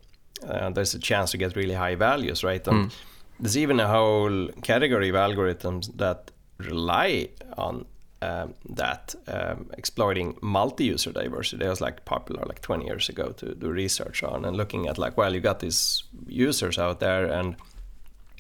[0.47, 2.65] uh, there's a chance to get really high values, right?
[2.67, 2.95] And mm.
[3.39, 7.86] there's even a whole category of algorithms that rely on
[8.24, 11.65] um, that um, exploiting multi-user diversity.
[11.65, 15.00] It was like popular like 20 years ago to do research on and looking at
[15.00, 17.56] like, well, you got these users out there and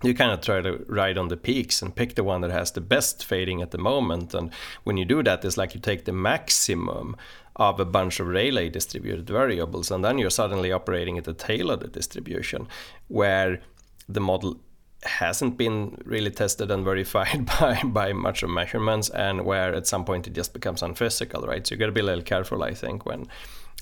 [0.03, 2.71] you kind of try to ride on the peaks and pick the one that has
[2.71, 4.33] the best fading at the moment.
[4.33, 4.51] And
[4.83, 7.15] when you do that, it's like you take the maximum
[7.55, 11.69] of a bunch of Rayleigh distributed variables, and then you're suddenly operating at the tail
[11.69, 12.67] of the distribution,
[13.07, 13.61] where
[14.07, 14.59] the model
[15.03, 20.05] hasn't been really tested and verified by, by much of measurements, and where at some
[20.05, 21.65] point it just becomes unphysical, right?
[21.65, 23.27] So you got to be a little careful, I think, when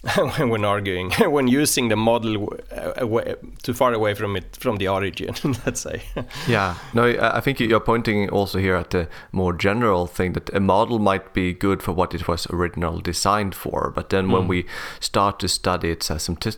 [0.38, 2.57] when arguing when using the model
[2.97, 5.35] away, too far away from it from the origin
[5.65, 6.01] let's say
[6.47, 10.59] yeah no i think you're pointing also here at the more general thing that a
[10.59, 14.31] model might be good for what it was originally designed for but then mm.
[14.31, 14.65] when we
[15.01, 16.49] start to study its asymptotics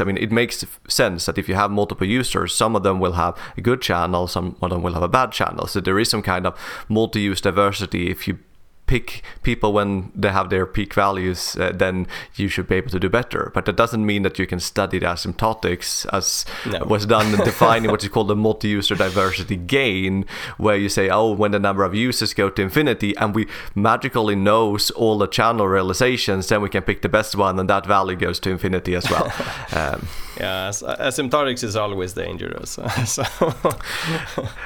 [0.00, 3.12] I mean, it makes sense that if you have multiple users, some of them will
[3.12, 5.66] have a good channel, some of them will have a bad channel.
[5.66, 6.58] So there is some kind of
[6.90, 8.38] multi-use diversity if you
[8.86, 13.00] pick people when they have their peak values, uh, then you should be able to
[13.00, 13.50] do better.
[13.54, 16.84] But that doesn't mean that you can study the asymptotics as no.
[16.84, 20.24] was done in defining what is called the multi-user diversity gain,
[20.56, 24.36] where you say, oh, when the number of users go to infinity and we magically
[24.36, 28.16] knows all the channel realizations, then we can pick the best one and that value
[28.16, 29.24] goes to infinity as well.
[29.72, 30.06] um,
[30.38, 32.78] yeah, asymptotics is always dangerous.
[33.06, 33.24] so.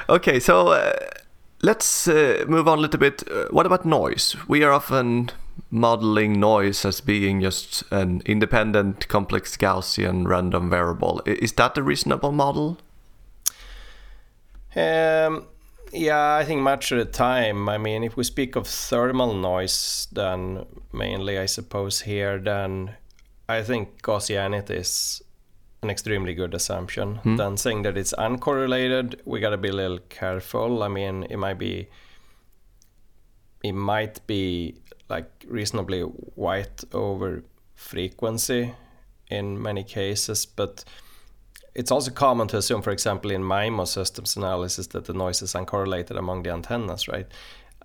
[0.09, 0.69] okay, so.
[0.69, 0.93] Uh,
[1.63, 3.23] Let's uh, move on a little bit.
[3.29, 4.35] Uh, what about noise?
[4.47, 5.29] We are often
[5.69, 11.21] modeling noise as being just an independent, complex Gaussian random variable.
[11.25, 12.79] Is that a reasonable model?
[14.75, 15.45] Um,
[15.91, 17.69] yeah, I think much of the time.
[17.69, 22.95] I mean, if we speak of thermal noise, then mainly, I suppose, here, then
[23.47, 25.21] I think Gaussianity is
[25.83, 27.19] an extremely good assumption.
[27.23, 27.37] Mm.
[27.37, 30.83] Then saying that it's uncorrelated, we got to be a little careful.
[30.83, 31.87] I mean, it might be
[33.63, 34.75] it might be
[35.09, 37.43] like reasonably white over
[37.75, 38.73] frequency
[39.29, 40.83] in many cases, but
[41.73, 45.53] it's also common to assume, for example, in MIMO systems analysis, that the noise is
[45.53, 47.27] uncorrelated among the antennas, right?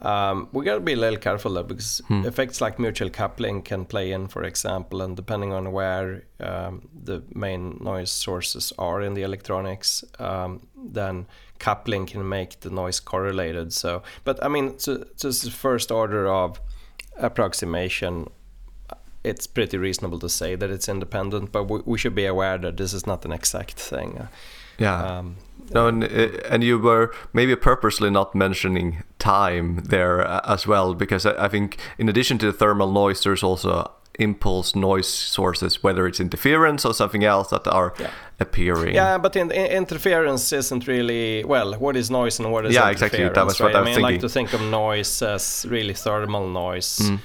[0.03, 2.27] Um, we got to be a little careful though, because Hmm.
[2.27, 7.23] effects like mutual coupling can play in, for example, and depending on where um, the
[7.35, 11.27] main noise sources are in the electronics, um, then
[11.59, 13.73] coupling can make the noise correlated.
[13.73, 16.61] So, but I mean, so, so this is first order of
[17.19, 18.29] approximation.
[19.25, 22.77] It's pretty reasonable to say that it's independent, but we, we should be aware that
[22.77, 24.29] this is not an exact thing.
[24.79, 25.19] Yeah.
[25.19, 25.37] Um,
[25.75, 26.09] No, and, uh,
[26.51, 31.49] and you were maybe purposely not mentioning time there uh, as well, because I, I
[31.49, 36.85] think in addition to the thermal noise, there's also impulse noise sources, whether it's interference
[36.87, 38.11] or something else that are Yeah.
[38.41, 38.95] appearing.
[38.95, 41.75] Yeah, but in, in, interference isn't really well.
[41.75, 43.03] What is noise and what is Yeah, interference?
[43.15, 43.29] exactly.
[43.35, 43.75] That was what?
[43.77, 47.19] I was mean, I like to think of noise as really thermal noise, Mm.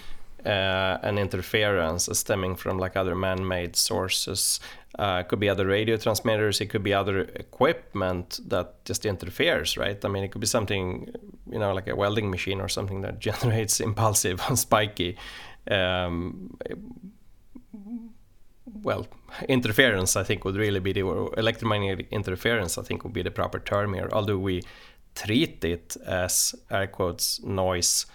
[0.46, 4.60] Uh, and interference stemming from like other man-made sources.
[5.00, 6.60] Uh, could be other radio transmitters.
[6.60, 10.04] It could be other equipment that just interferes, right?
[10.04, 11.14] I mean, it could be something,
[11.50, 15.18] you know, like a welding machine or something that generates impulsive and spiky.
[15.70, 16.58] Um,
[18.84, 19.08] well,
[19.48, 21.06] interference, I think, would really be the
[21.38, 22.78] electromagnetic interference.
[22.78, 24.10] I think would be the proper term here.
[24.12, 24.62] Although we
[25.16, 28.06] treat it as air quotes noise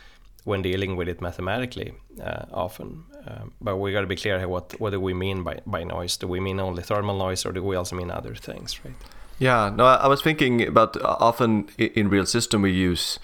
[0.47, 3.05] when dealing with it mathematically uh, often.
[3.27, 4.49] Um, but we got to be clear here.
[4.49, 6.17] What what do we mean by by noise?
[6.21, 8.81] Do we mean only thermal noise, or do we also mean other things?
[8.85, 8.95] Right?
[9.39, 13.19] Yeah, no, I was thinking about uh, often in real system we use,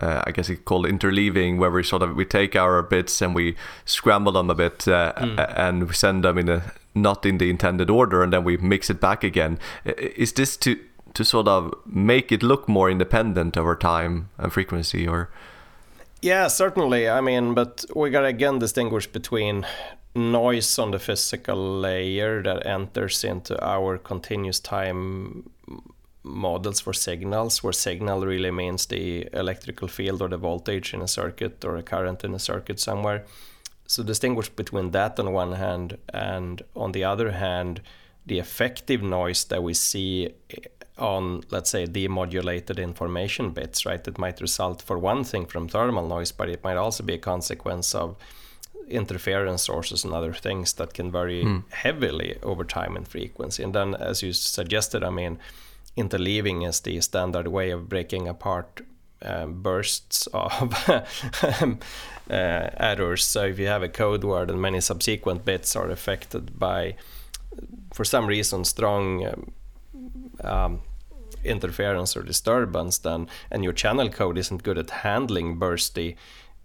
[0.00, 3.34] uh, I guess it's called interleaving, where we sort of we take our bits and
[3.34, 6.60] we scramble them a bit uh, a- and we send them in a
[6.94, 9.58] not in the intended order, and then we mix it back again.
[10.16, 10.76] Is this to
[11.14, 15.28] to sort of make it look more independent over time and frequency, or
[16.20, 17.08] Yeah, certainly.
[17.08, 19.64] I mean, but we got to again distinguish between
[20.14, 25.48] noise on the physical layer that enters into our continuous time
[26.24, 31.08] models for signals, where signal really means the electrical field or the voltage in a
[31.08, 33.24] circuit or a current in a circuit somewhere.
[33.86, 37.80] So distinguish between that on one hand, and on the other hand,
[38.26, 40.34] the effective noise that we see
[40.98, 44.02] on, let's say, demodulated information bits, right?
[44.02, 47.18] That might result, for one thing, from thermal noise, but it might also be a
[47.18, 48.16] consequence of
[48.88, 53.62] interference sources and other things that can vary heavily over time and frequency.
[53.62, 55.38] And then, as you suggested, I mean,
[55.96, 58.80] interleaving is the standard way of breaking apart
[59.22, 61.76] um, bursts of uh,
[62.30, 63.24] errors.
[63.24, 66.94] So if you have a code word and many subsequent bits are affected by,
[67.92, 69.52] for some reason, strong um,
[70.44, 70.80] um,
[71.44, 76.16] interference or disturbance, then and your channel code isn't good at handling bursty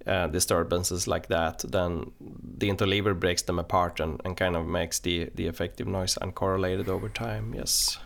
[0.06, 2.12] uh, disturbances like that, then
[2.58, 6.90] the interleaver breaks them apart and, and kind of makes the, the effective noise uncorrelated
[6.90, 7.54] over time.
[7.54, 7.98] Yes.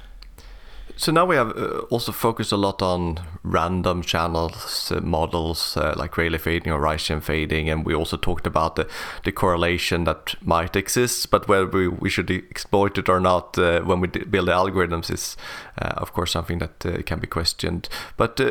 [0.99, 5.93] So now we have uh, also focused a lot on random channels uh, models uh,
[5.95, 8.88] like Rayleigh fading or Rayleigh fading, and we also talked about the,
[9.23, 13.81] the correlation that might exist, but whether we, we should exploit it or not uh,
[13.81, 15.38] when we build the algorithms is,
[15.79, 17.89] uh, of course, something that uh, can be questioned.
[18.17, 18.41] But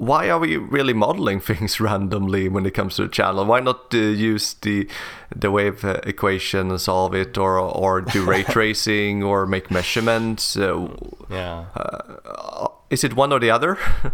[0.00, 3.44] why are we really modeling things randomly when it comes to the channel?
[3.44, 4.88] Why not uh, use the
[5.36, 10.56] the wave uh, equation and solve it, or or do ray tracing, or make measurements?
[10.56, 10.88] Uh,
[11.30, 11.66] Yeah.
[11.76, 13.76] uh, is it one or the other?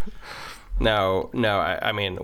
[0.79, 1.57] No, no.
[1.59, 2.19] I, I mean,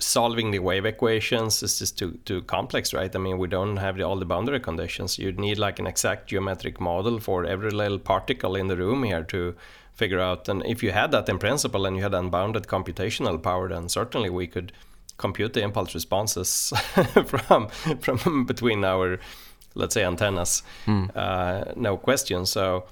[0.00, 3.14] solving the wave equations is just too too complex, right?
[3.14, 5.18] I mean, we don't have the, all the boundary conditions.
[5.18, 9.22] You'd need like an exact geometric model for every little particle in the room here
[9.24, 9.54] to
[9.98, 10.48] figure out.
[10.48, 14.30] And if you had that in principle and you had unbounded computational power, then certainly
[14.30, 14.72] we could
[15.18, 16.72] compute the impulse responses
[17.26, 17.68] from
[18.00, 19.18] from between our,
[19.74, 20.62] let's say, antennas.
[21.14, 22.46] Uh, no question.
[22.46, 22.86] So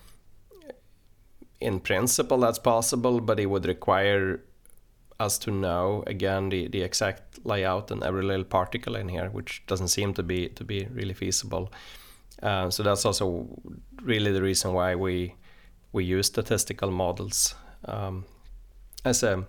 [1.60, 4.40] in principle that's possible but it would require
[5.18, 9.62] us to know again the, the exact layout and every little particle in here which
[9.66, 11.72] doesn't seem to be to be really feasible
[12.42, 13.48] uh, so that's also
[14.02, 15.34] really the reason why we
[15.96, 17.54] we use statistical models
[17.86, 18.24] um,
[19.04, 19.44] as a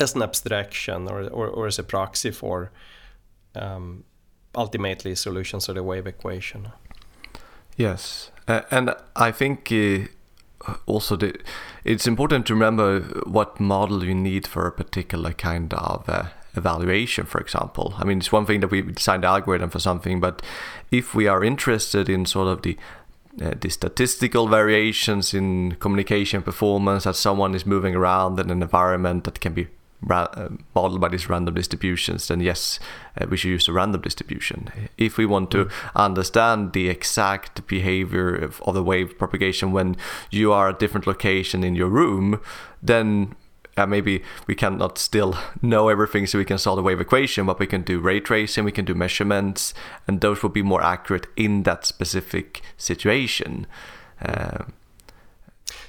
[0.00, 2.70] as an abstraction or, or, or as a proxy for
[3.54, 4.04] um,
[4.54, 6.72] ultimately solutions of the wave equation
[7.76, 11.34] Yes, uh, and I think uh, also the,
[11.82, 17.26] it's important to remember what model you need for a particular kind of uh, evaluation.
[17.26, 20.40] For example, I mean, it's one thing that we designed the algorithm for something, but
[20.92, 22.78] if we are interested in sort of the
[23.42, 29.24] uh, the statistical variations in communication performance that someone is moving around in an environment
[29.24, 29.66] that can be
[30.02, 32.78] ra- uh, modeled by these random distributions, then yes,
[33.20, 34.68] uh, we should use a random distribution.
[34.98, 39.96] If we want to understand the exact behavior of, of the wave propagation when
[40.30, 42.40] you are at different location in your room,
[42.82, 43.34] then
[43.76, 47.58] uh, maybe we cannot still know everything, so we can solve the wave equation, but
[47.58, 49.74] we can do ray tracing, we can do measurements,
[50.06, 53.66] and those will be more accurate in that specific situation.
[54.20, 54.64] Uh,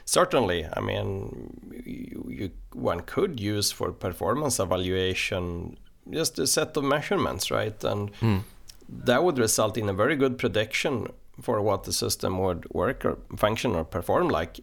[0.08, 5.78] Certainly, I mean, you, you, one could use for performance evaluation
[6.12, 7.84] just a set of measurements, right?
[7.84, 8.44] And mm.
[8.88, 11.08] that would result in a very good prediction
[11.42, 14.60] for what the system would work or function or perform like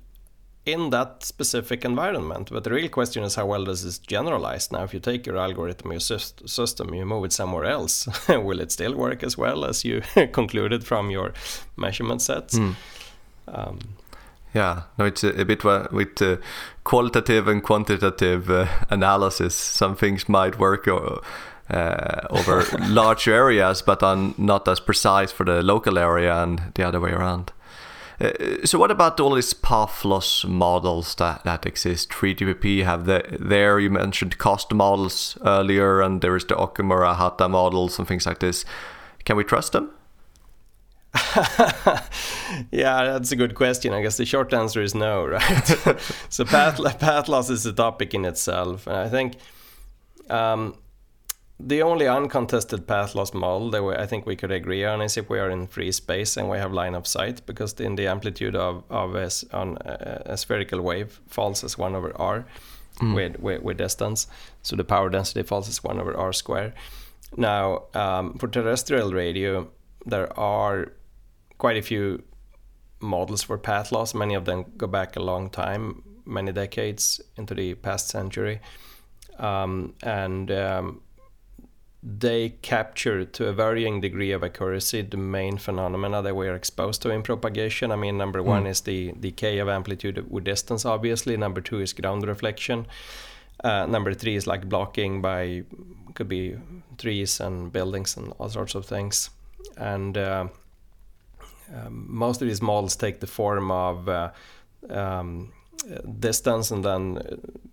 [0.64, 2.48] in that specific environment.
[2.50, 4.70] But the real question is how well does this generalize?
[4.70, 8.70] Now, if you take your algorithm, your system, you move it somewhere else, will it
[8.70, 10.02] still work as well as you
[10.32, 11.32] concluded from your
[11.76, 12.58] measurement sets?
[12.58, 12.76] Mm.
[13.48, 13.78] Um,
[14.54, 16.36] yeah, no, it's a, a bit with uh,
[16.84, 19.54] qualitative and quantitative uh, analysis.
[19.54, 21.18] Some things might work uh,
[21.70, 26.86] uh over large areas, but are not as precise for the local area, and the
[26.86, 27.50] other way around.
[28.22, 32.10] Uh, so, what about all these path loss models that, that exist?
[32.10, 33.80] 3GPP have the, there.
[33.80, 38.38] You mentioned COST models earlier, and there is the Okumura Hata models and things like
[38.38, 38.64] this.
[39.24, 39.90] Can we trust them?
[42.70, 43.92] yeah, that's a good question.
[43.92, 46.00] I guess the short answer is no, right?
[46.28, 49.34] so path, path loss is a topic in itself, and I think
[50.30, 50.76] um,
[51.66, 55.16] the only uncontested path loss model that we, I think we could agree on is
[55.16, 58.06] if we are in free space and we have line of sight, because in the
[58.06, 62.46] amplitude of, of a, on a, a spherical wave falls as one over r
[63.00, 63.14] mm.
[63.14, 64.26] with, with, with distance,
[64.62, 66.74] so the power density falls as one over r square.
[67.36, 69.70] Now, um, for terrestrial radio,
[70.04, 70.92] there are
[71.58, 72.22] quite a few
[73.00, 74.14] models for path loss.
[74.14, 78.60] Many of them go back a long time, many decades into the past century.
[79.38, 81.00] Um, and um,
[82.02, 87.00] they capture to a varying degree of accuracy the main phenomena that we are exposed
[87.02, 87.92] to in propagation.
[87.92, 88.44] I mean, number mm.
[88.44, 91.36] one is the decay of amplitude with distance, obviously.
[91.36, 92.86] Number two is ground reflection.
[93.62, 95.62] Uh, number three is like blocking by
[96.14, 96.56] could be
[96.98, 99.30] trees and buildings and all sorts of things.
[99.76, 100.48] And uh,
[101.72, 104.30] um, most of these models take the form of uh,
[104.90, 105.52] um,
[106.18, 107.18] distance and then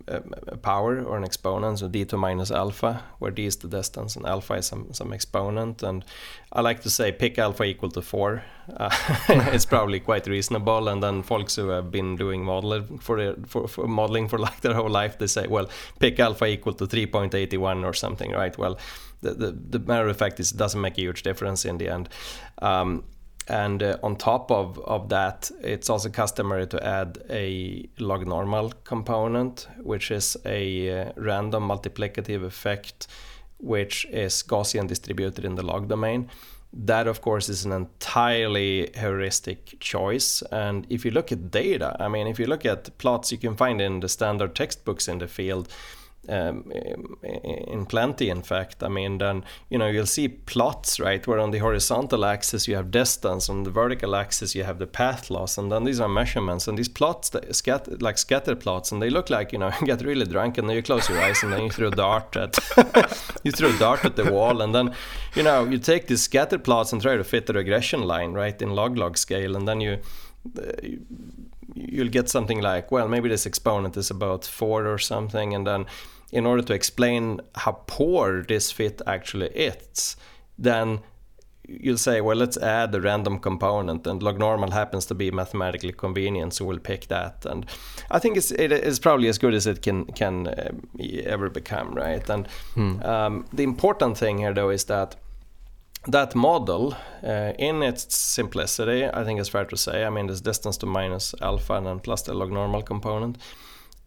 [0.07, 4.16] a power or an exponent, so d to minus alpha, where d is the distance
[4.16, 5.84] and alpha is some, some exponent.
[5.84, 6.03] And
[6.51, 8.43] I like to say pick alpha equal to 4.
[8.76, 8.89] Uh,
[9.53, 10.88] it's probably quite reasonable.
[10.88, 14.74] And then folks who have been doing modeling for, for, for, modeling for like their
[14.74, 18.57] whole life, they say, well, pick alpha equal to 3.81 or something, right?
[18.57, 18.80] Well,
[19.22, 21.89] the, the, the matter of fact is it doesn't make a huge difference in the
[21.89, 22.10] end.
[22.62, 23.03] Um,
[23.50, 28.72] and uh, on top of, of that, it's also customary to add a log normal
[28.84, 33.08] component, which is a uh, random multiplicative effect,
[33.58, 36.30] which is Gaussian distributed in the log domain.
[36.72, 40.43] That, of course, is an entirely heuristic choice.
[40.52, 43.56] And if you look at data, I mean, if you look at plots you can
[43.56, 45.68] find in the standard textbooks in the field,
[46.30, 46.71] um,
[47.23, 51.51] in plenty in fact i mean then you know you'll see plots right where on
[51.51, 55.57] the horizontal axis you have distance on the vertical axis you have the path loss
[55.57, 59.30] and then these are measurements and these plots scatter like scatter plots and they look
[59.30, 61.63] like you know you get really drunk and then you close your eyes and then
[61.63, 62.57] you throw a dart at
[63.43, 64.93] you throw a dart at the wall and then
[65.36, 68.61] you know you take these scatter plots and try to fit the regression line right
[68.61, 69.97] in log log scale and then you,
[70.57, 71.05] uh, you
[71.75, 75.86] you'll get something like well maybe this exponent is about four or something and then
[76.32, 80.15] in order to explain how poor this fit actually is,
[80.57, 80.99] then
[81.67, 85.91] you'll say, well, let's add a random component, and log normal happens to be mathematically
[85.91, 87.45] convenient, so we'll pick that.
[87.45, 87.65] And
[88.09, 90.71] I think it's it is probably as good as it can can uh,
[91.25, 92.30] ever become, right?
[92.30, 93.01] And hmm.
[93.03, 95.15] um, the important thing here, though, is that
[96.07, 100.05] that model, uh, in its simplicity, I think it's fair to say.
[100.05, 103.38] I mean, this distance to minus alpha and then plus the log normal component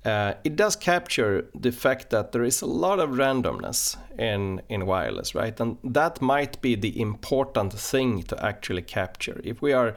[0.04, 4.84] uh, it does capture the fact that there is a lot of randomness in in
[4.84, 5.60] wireless, right?
[5.60, 9.40] And that might be the important thing to actually capture.
[9.44, 9.94] If we are,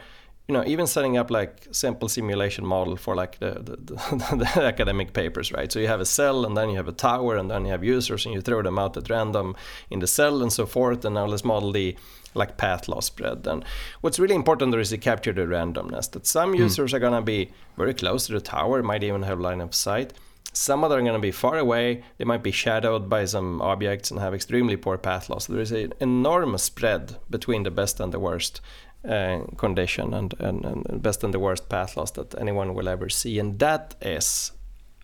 [0.47, 4.63] you know, even setting up like simple simulation model for like the, the, the, the
[4.63, 5.71] academic papers, right?
[5.71, 7.83] So you have a cell and then you have a tower and then you have
[7.83, 9.55] users and you throw them out at random
[9.89, 11.03] in the cell and so forth.
[11.03, 11.95] And now let's model the
[12.35, 13.47] like path loss spread.
[13.47, 13.65] And
[14.01, 16.11] what's really important there is to capture the randomness.
[16.11, 16.59] That some mm.
[16.59, 20.13] users are gonna be very close to the tower, might even have line of sight.
[20.55, 22.01] Some of them are going to be far away.
[22.17, 25.47] They might be shadowed by some objects and have extremely poor path loss.
[25.47, 28.61] There is an enormous spread between the best and the worst
[29.07, 33.09] uh, condition and, and, and best and the worst path loss that anyone will ever
[33.09, 33.37] see.
[33.37, 34.53] And that is,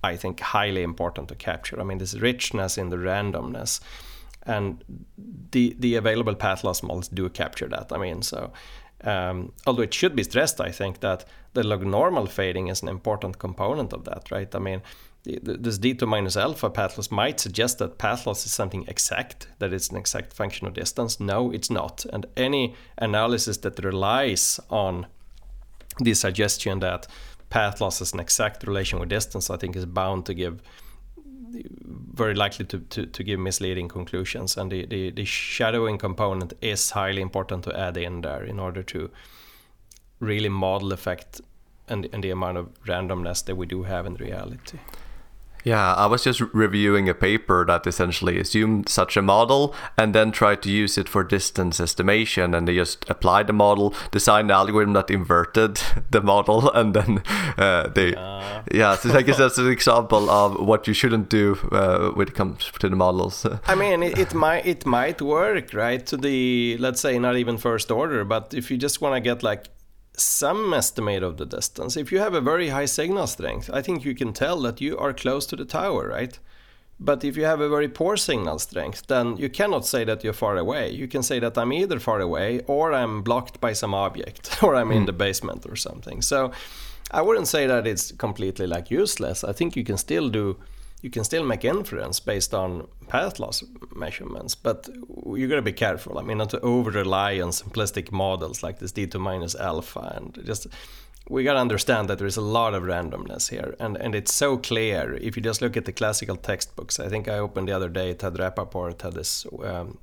[0.01, 1.79] I think, highly important to capture.
[1.81, 3.81] I mean, this richness in the randomness
[4.45, 4.83] and
[5.51, 7.91] the the available path loss models do capture that.
[7.91, 8.51] I mean, so
[9.03, 12.89] Um, although it should be stressed, I think that the log normal fading is an
[12.89, 14.53] important component of that, right?
[14.55, 14.81] I mean,
[15.23, 19.73] this d2 minus alpha path loss might suggest that path loss is something exact, that
[19.73, 21.19] it's an exact function of distance.
[21.19, 22.05] No, it's not.
[22.13, 25.07] And any analysis that relies on
[25.99, 27.07] the suggestion that
[27.49, 30.61] path loss is an exact relation with distance, I think is bound to give
[32.13, 34.57] very likely to, to, to give misleading conclusions.
[34.57, 38.83] And the, the, the shadowing component is highly important to add in there in order
[38.83, 39.09] to
[40.19, 41.41] really model effect
[41.87, 44.79] and, and the amount of randomness that we do have in reality.
[45.63, 50.31] Yeah, I was just reviewing a paper that essentially assumed such a model and then
[50.31, 52.53] tried to use it for distance estimation.
[52.53, 55.81] And they just applied the model, designed the algorithm that inverted
[56.11, 57.23] the model, and then
[57.57, 58.15] uh, they.
[58.15, 58.61] Uh.
[58.71, 62.33] Yeah, so I guess that's an example of what you shouldn't do uh, when it
[62.33, 63.45] comes to the models.
[63.65, 66.05] I mean, it, it might it might work, right?
[66.07, 69.43] To the let's say not even first order, but if you just want to get
[69.43, 69.67] like
[70.21, 71.97] some estimate of the distance.
[71.97, 74.97] If you have a very high signal strength, I think you can tell that you
[74.97, 76.37] are close to the tower, right?
[76.99, 80.33] But if you have a very poor signal strength, then you cannot say that you're
[80.33, 80.91] far away.
[80.91, 84.75] You can say that I'm either far away or I'm blocked by some object or
[84.75, 84.95] I'm mm.
[84.95, 85.05] in hmm.
[85.05, 86.21] the basement or something.
[86.21, 86.51] So
[87.09, 89.43] I wouldn't say that it's completely like useless.
[89.43, 90.57] I think you can still do
[91.01, 93.63] you can still make inference based on path loss
[93.95, 94.89] measurements, but
[95.35, 96.17] you got to be careful.
[96.19, 100.45] I mean, not to over rely on simplistic models like this D2 minus alpha, and
[100.45, 100.67] just
[101.29, 104.33] we got to understand that there is a lot of randomness here, and and it's
[104.33, 106.99] so clear if you just look at the classical textbooks.
[106.99, 108.13] I think I opened the other day.
[108.13, 109.97] Ted Rappaport had this um,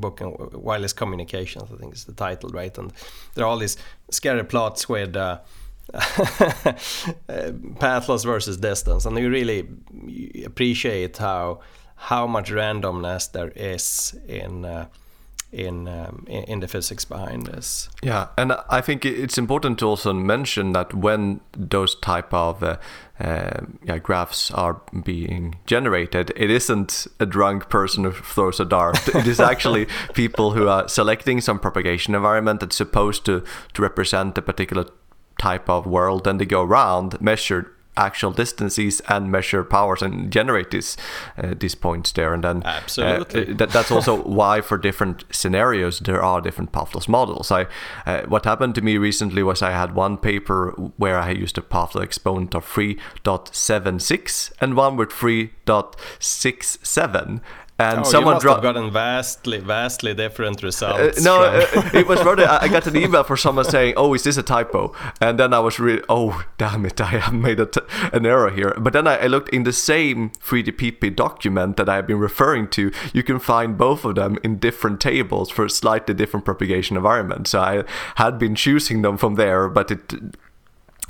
[0.00, 1.70] book on wireless communications.
[1.72, 2.76] I think is the title, right?
[2.78, 2.92] And
[3.34, 3.76] there are all these
[4.10, 5.16] scary plots with.
[5.16, 5.40] Uh,
[7.78, 9.68] path loss versus distance, and you really
[10.44, 11.60] appreciate how
[11.96, 14.64] how much randomness there is in.
[14.64, 14.86] Uh,
[15.52, 17.90] in, um, in the physics behind this.
[18.02, 22.78] Yeah, and I think it's important to also mention that when those type of uh,
[23.20, 29.06] uh, yeah, graphs are being generated, it isn't a drunk person who throws a dart.
[29.14, 34.38] it is actually people who are selecting some propagation environment that's supposed to to represent
[34.38, 34.86] a particular
[35.42, 40.70] type of world then they go around measure actual distances and measure powers and generate
[40.70, 40.96] these
[41.36, 42.32] uh, these points there.
[42.32, 43.52] And then uh, absolutely.
[43.52, 47.50] uh, that, that's also why for different scenarios there are different path loss models.
[47.50, 47.66] I
[48.06, 51.62] uh, what happened to me recently was i had one paper where i used a
[51.62, 57.40] path loss exponent of 3.76 and one with 3.67
[57.78, 61.18] and oh, someone have gotten vastly, vastly different results.
[61.18, 64.22] Uh, no, uh, it was rather I got an email from someone saying, "Oh, is
[64.24, 68.26] this a typo?" And then I was really, "Oh, damn it, I have made an
[68.26, 72.06] error here." But then I, I, looked in the same 3GPP document that I have
[72.06, 72.92] been referring to.
[73.12, 77.50] You can find both of them in different tables for slightly different propagation environments.
[77.50, 77.84] So I
[78.16, 80.14] had been choosing them from there, but it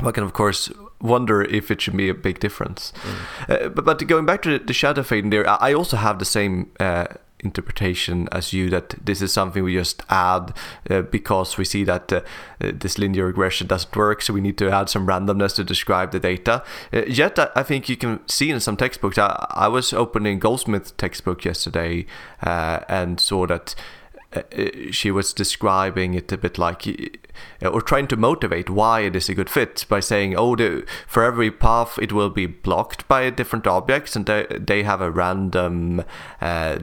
[0.00, 0.70] one can of course
[1.02, 2.92] wonder if it should be a big difference.
[3.02, 3.64] Mm.
[3.64, 6.24] Uh, but, but going back to the, the shadow fading there, I also have the
[6.24, 7.06] same uh,
[7.42, 10.54] interpretation as you that this is something we just add
[10.88, 12.20] uh, because we see that uh,
[12.60, 16.12] uh, this linear regression doesn't work, so we need to add some randomness to describe
[16.12, 16.62] the data.
[16.92, 19.18] Uh, yet, I think you can see in some textbooks.
[19.18, 22.06] I, I was opening Goldsmith textbook yesterday
[22.40, 23.74] and saw that
[24.34, 24.42] uh,
[24.90, 26.86] she was describing it a bit like
[27.60, 31.24] or trying to motivate why it is a good fit by saying oh the, for
[31.24, 36.02] every path it will be blocked by different objects and they, they have a random
[36.40, 36.78] uh,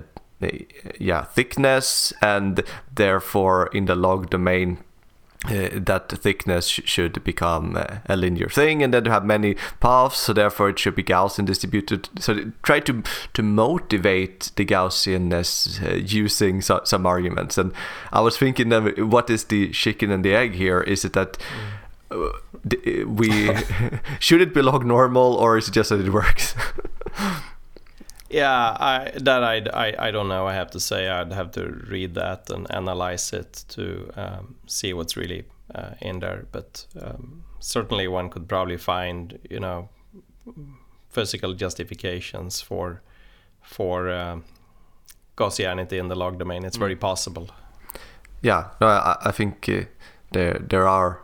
[0.99, 4.77] yeah thickness and therefore in the log domain
[5.45, 9.55] uh, that thickness sh should become uh, a linear thing, and then you have many
[9.79, 12.09] paths, so therefore it should be Gaussian distributed.
[12.19, 17.57] So try to to motivate the Gaussianness uh, using so some arguments.
[17.57, 17.71] And
[18.11, 20.81] I was thinking, then, what is the chicken and the egg here?
[20.81, 21.37] Is it that
[22.11, 22.31] uh,
[23.07, 23.49] we
[24.19, 26.53] should it be log normal, or is it just that it works?
[28.29, 30.45] Yeah, I, that I, I, I don't know.
[30.45, 34.93] I have to say I'd have to read that and analyze it to um, see
[34.93, 36.45] what's really uh, in there.
[36.51, 39.89] But um, certainly one could probably find you know
[41.09, 43.01] physical justifications for
[43.61, 44.43] for um,
[45.35, 46.65] Gaussianity in the log domain.
[46.65, 46.99] It's very mm.
[46.99, 47.49] possible.
[48.41, 49.85] Yeah, no, I, I think uh,
[50.31, 51.21] there there are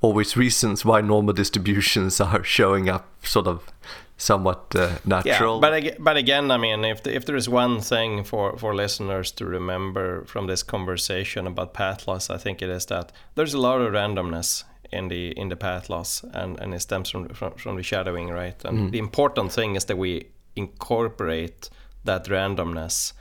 [0.00, 3.72] always reasons why normal distributions are showing up sort of
[4.18, 5.60] somewhat uh, natural.
[5.62, 8.74] Yeah, but but again, I mean, if the, if there is one thing for for
[8.74, 13.54] listeners to remember from this conversation about path loss, I think it is that there's
[13.54, 17.28] a lot of randomness in the in the path loss, and and it stems from
[17.28, 18.64] from, from the shadowing, right?
[18.64, 18.90] And mm.
[18.90, 21.70] the important thing is that we incorporate
[22.04, 23.12] that randomness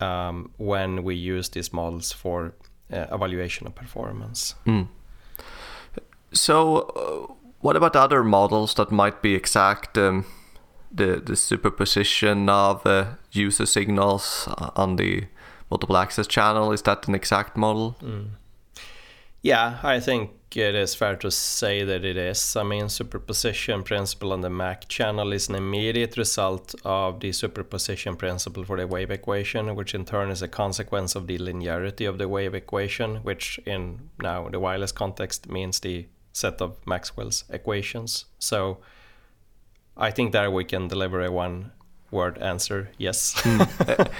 [0.00, 2.54] um, when we use these models for
[2.92, 4.54] uh, evaluation of performance.
[4.66, 4.88] Mm.
[6.32, 9.96] So, uh, what about other models that might be exact?
[9.98, 10.26] Um,
[10.92, 15.24] the the superposition of uh, user signals on the
[15.70, 17.96] multiple access channel is that an exact model?
[18.02, 18.30] Mm.
[19.42, 22.56] Yeah, I think it is fair to say that it is.
[22.56, 28.16] I mean, superposition principle on the MAC channel is an immediate result of the superposition
[28.16, 32.18] principle for the wave equation, which in turn is a consequence of the linearity of
[32.18, 38.26] the wave equation, which in now the wireless context means the set of Maxwell's equations.
[38.38, 38.78] So
[39.96, 41.72] I think there we can deliver a one
[42.10, 43.34] word answer yes.
[43.42, 44.10] mm.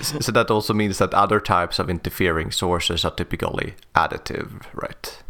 [0.22, 5.22] so that also means that other types of interfering sources are typically additive, right?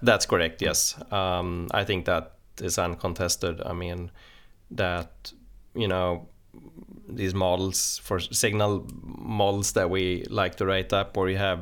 [0.00, 0.62] That's correct.
[0.62, 3.60] Yes, um, I think that is uncontested.
[3.64, 4.10] I mean,
[4.70, 5.32] that
[5.74, 6.28] you know
[7.08, 11.60] these models for signal models that we like to write up, where you have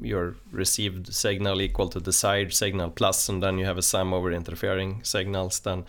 [0.00, 4.12] your received signal equal to the desired signal plus, and then you have a sum
[4.12, 5.60] over interfering signals.
[5.60, 5.84] Then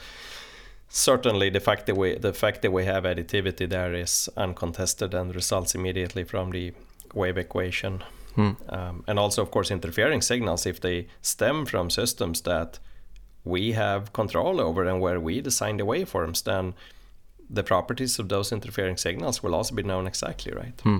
[0.89, 5.33] certainly the fact that we the fact that we have additivity there is uncontested and
[5.33, 6.73] results immediately from the
[7.13, 8.03] wave equation.
[8.35, 8.51] Hmm.
[8.69, 12.79] Um, and also, of course, interfering signals, if they stem from systems that
[13.43, 16.73] we have control over and where we design the waveforms, then
[17.51, 20.79] the properties of those interfering signals will also be known exactly, right?
[20.83, 20.99] Hmm.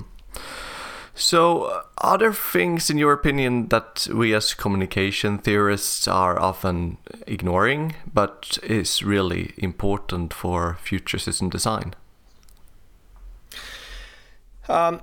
[1.14, 6.98] So, uh, are there things, in your opinion, that we as communication theorists are often
[7.28, 11.94] ignoring, but is really important for future system design?
[14.70, 15.02] Um,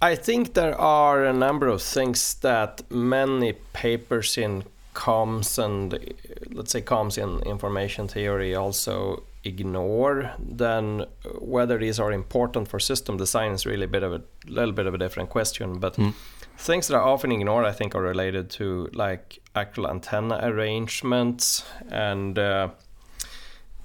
[0.00, 6.14] I think there are a number of things that many papers in comms and
[6.52, 11.06] let's say comms in information theory also ignore, then
[11.38, 14.86] whether these are important for system design is really a bit of a little bit
[14.86, 15.78] of a different question.
[15.78, 16.14] But mm.
[16.58, 22.38] things that are often ignored, I think, are related to like actual antenna arrangements and
[22.38, 22.68] uh,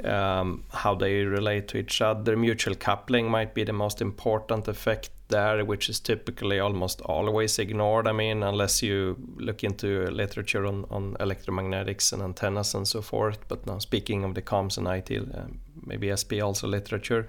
[0.03, 2.35] um, how they relate to each other.
[2.35, 8.07] Mutual coupling might be the most important effect there, which is typically almost always ignored.
[8.07, 13.39] I mean, unless you look into literature on, on electromagnetics and antennas and so forth.
[13.47, 15.45] But now, speaking of the comms and IT, uh,
[15.85, 17.27] maybe SP also literature.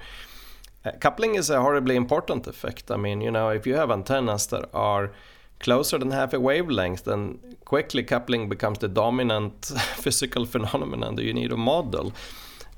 [0.84, 2.90] Uh, coupling is a horribly important effect.
[2.90, 5.11] I mean, you know, if you have antennas that are
[5.59, 9.64] closer than half a wavelength, then quickly coupling becomes the dominant
[9.97, 12.12] physical phenomenon that you need a model.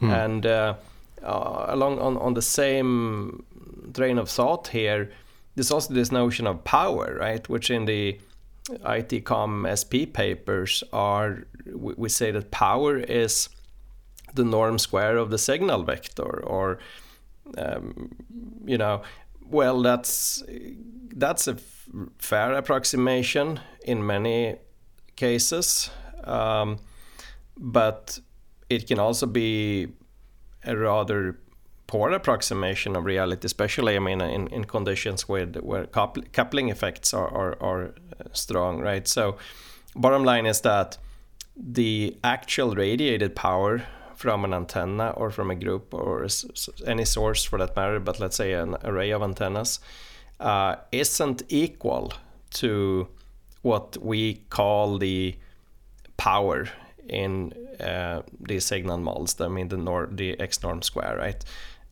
[0.01, 0.25] Mm.
[0.25, 0.75] And uh,
[1.23, 3.45] uh, along on, on the same
[3.95, 5.11] train of thought here,
[5.55, 7.49] there's also this notion of power, right?
[7.49, 8.19] Which in the
[8.71, 13.49] ITCOM SP papers are, we say that power is
[14.35, 16.79] the norm square of the signal vector, or,
[17.57, 18.11] um,
[18.65, 19.03] you know,
[19.51, 20.43] well, that's
[21.17, 21.57] that's a
[22.19, 24.57] fair approximation in many
[25.17, 25.91] cases,
[26.25, 26.79] um,
[27.57, 28.21] but
[28.69, 29.89] it can also be
[30.65, 31.39] a rather
[31.89, 37.29] poor approximation of reality, especially I mean in, in conditions with where coupling effects are,
[37.29, 39.09] are, are uh, strong, right?
[39.09, 39.39] So
[39.97, 40.99] bottom line is that
[41.57, 43.83] the actual radiated power
[44.15, 46.27] from an antenna or from a group or
[46.87, 49.81] any source for that matter, but let's say an array of antennas,
[50.41, 52.13] uh, isn't equal
[52.51, 53.09] to
[53.63, 55.37] what we call the
[56.17, 56.69] power
[57.09, 59.41] in uh, these signal models.
[59.41, 61.45] I mean the nor- the x norm square, right?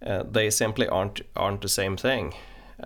[0.05, 2.35] Uh, they simply aren't aren't the same thing.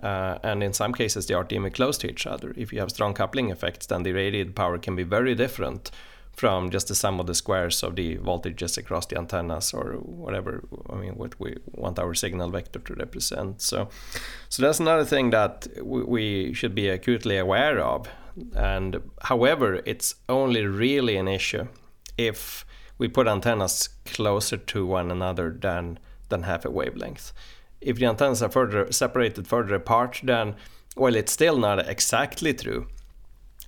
[0.01, 2.53] Uh, and in some cases, they are even close to each other.
[2.55, 5.91] If you have strong coupling effects, then the radiated power can be very different
[6.33, 10.63] from just the sum of the squares of the voltages across the antennas or whatever.
[10.89, 13.61] I mean, what we want our signal vector to represent.
[13.61, 13.89] So,
[14.49, 18.07] so that's another thing that we, we should be acutely aware of.
[18.55, 21.67] And however, it's only really an issue
[22.17, 22.65] if
[22.97, 25.99] we put antennas closer to one another than
[26.31, 27.31] than half a wavelength.
[27.79, 30.55] If the antennas are further separated further apart, then
[30.95, 32.87] well, it's still not exactly true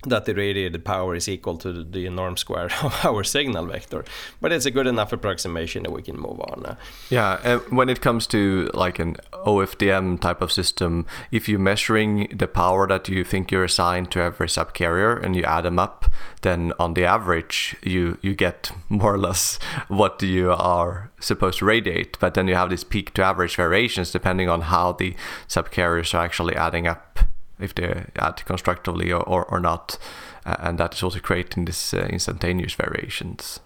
[0.04, 4.04] that the radiated power is equal to the norm square of our signal vector
[4.40, 6.74] but it's a good enough approximation that we can move on uh.
[7.10, 12.28] yeah and when it comes to like an ofdm type of system if you're measuring
[12.34, 16.10] the power that you think you're assigned to every subcarrier and you add them up
[16.42, 21.64] then on the average you you get more or less what you are supposed to
[21.64, 22.18] radiate.
[22.20, 25.14] But then you have these peak to average variations depending on how the
[25.48, 27.20] subcarriers are actually adding up
[27.58, 29.98] if they add constructively or, or, or not.
[30.46, 33.60] Uh, and that is also creating these uh, instantaneous variations.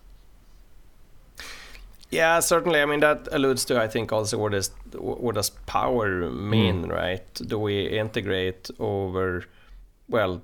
[2.11, 2.80] Yeah, certainly.
[2.80, 6.93] I mean, that alludes to, I think, also what is what does power mean, mm.
[6.93, 7.34] right?
[7.34, 9.45] Do we integrate over,
[10.09, 10.41] well,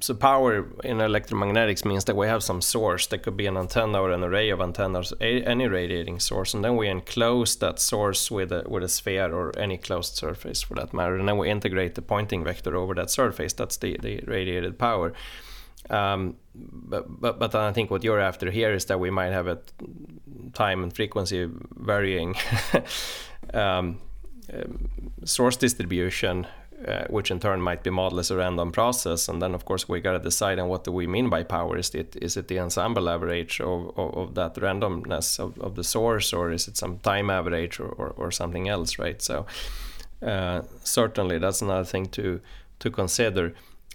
[0.00, 4.00] so power in electromagnetics means that we have some source that could be an antenna
[4.00, 8.52] or an array of antennas, any radiating source, and then we enclose that source with
[8.52, 11.94] a with a sphere or any closed surface for that matter, and then we integrate
[11.94, 13.52] the Poynting vector over that surface.
[13.52, 15.12] That's the the radiated power.
[15.90, 19.46] Um, but, but but I think what you're after here is that we might have
[19.46, 19.58] a
[20.52, 22.34] time and frequency varying
[23.54, 23.98] um,
[24.52, 24.88] um,
[25.24, 26.46] source distribution
[26.86, 29.28] uh, which in turn might be modeled as a random process.
[29.28, 31.76] And then, of course, we got to decide on what do we mean by power.
[31.76, 35.84] Is it is it the ensemble average of, of, of that randomness of, of the
[35.84, 39.20] source, or is it some time average, or, or, or something else, right?
[39.22, 39.46] So
[40.22, 42.40] uh, certainly that's another thing to
[42.80, 43.54] to consider.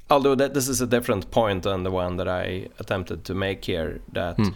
[0.09, 3.65] Although that this is a different point than the one that I attempted to make
[3.65, 4.49] here, that hmm.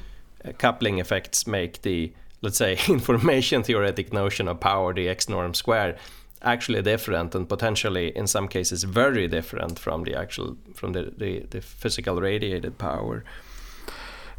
[0.44, 2.12] Uh, coupling effects make the
[2.42, 5.96] let's say information theoretic notion of power the x norm square
[6.44, 11.46] actually different and potentially in some cases very different from the actual from the, the,
[11.50, 13.24] the physical radiated power.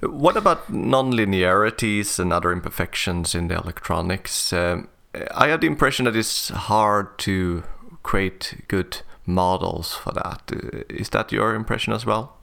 [0.01, 4.53] What about nonlinearities and other imperfections in the electronics?
[4.53, 4.89] Um,
[5.35, 7.63] i had the impression that it's hard to
[8.03, 10.51] create good models for that.
[10.89, 12.37] Is that your impression as well?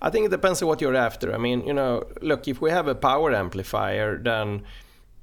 [0.00, 1.34] I think it depends on what you're after.
[1.34, 4.62] I mean you know look if we have a power amplifier then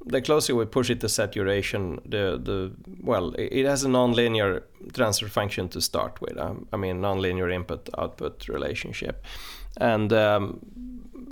[0.06, 2.72] the closer we push it to saturation, the the
[3.04, 6.38] well, it has a nonlinear transfer function to start with.
[6.38, 9.26] Um, I mean, nonlinear input-output relationship,
[9.78, 10.60] and um,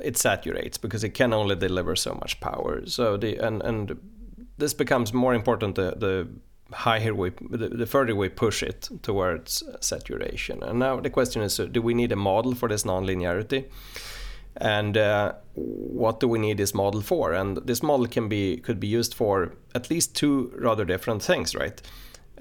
[0.03, 2.86] it saturates because it can only deliver so much power.
[2.86, 3.97] So the and and
[4.57, 6.28] this becomes more important the, the
[6.72, 10.63] higher we the, the, further we push it towards saturation.
[10.63, 13.66] And now the question is, do we need a model for this nonlinearity?
[14.57, 17.33] And uh, what do we need this model for?
[17.33, 21.55] And this model can be could be used for at least two rather different things
[21.55, 21.81] right?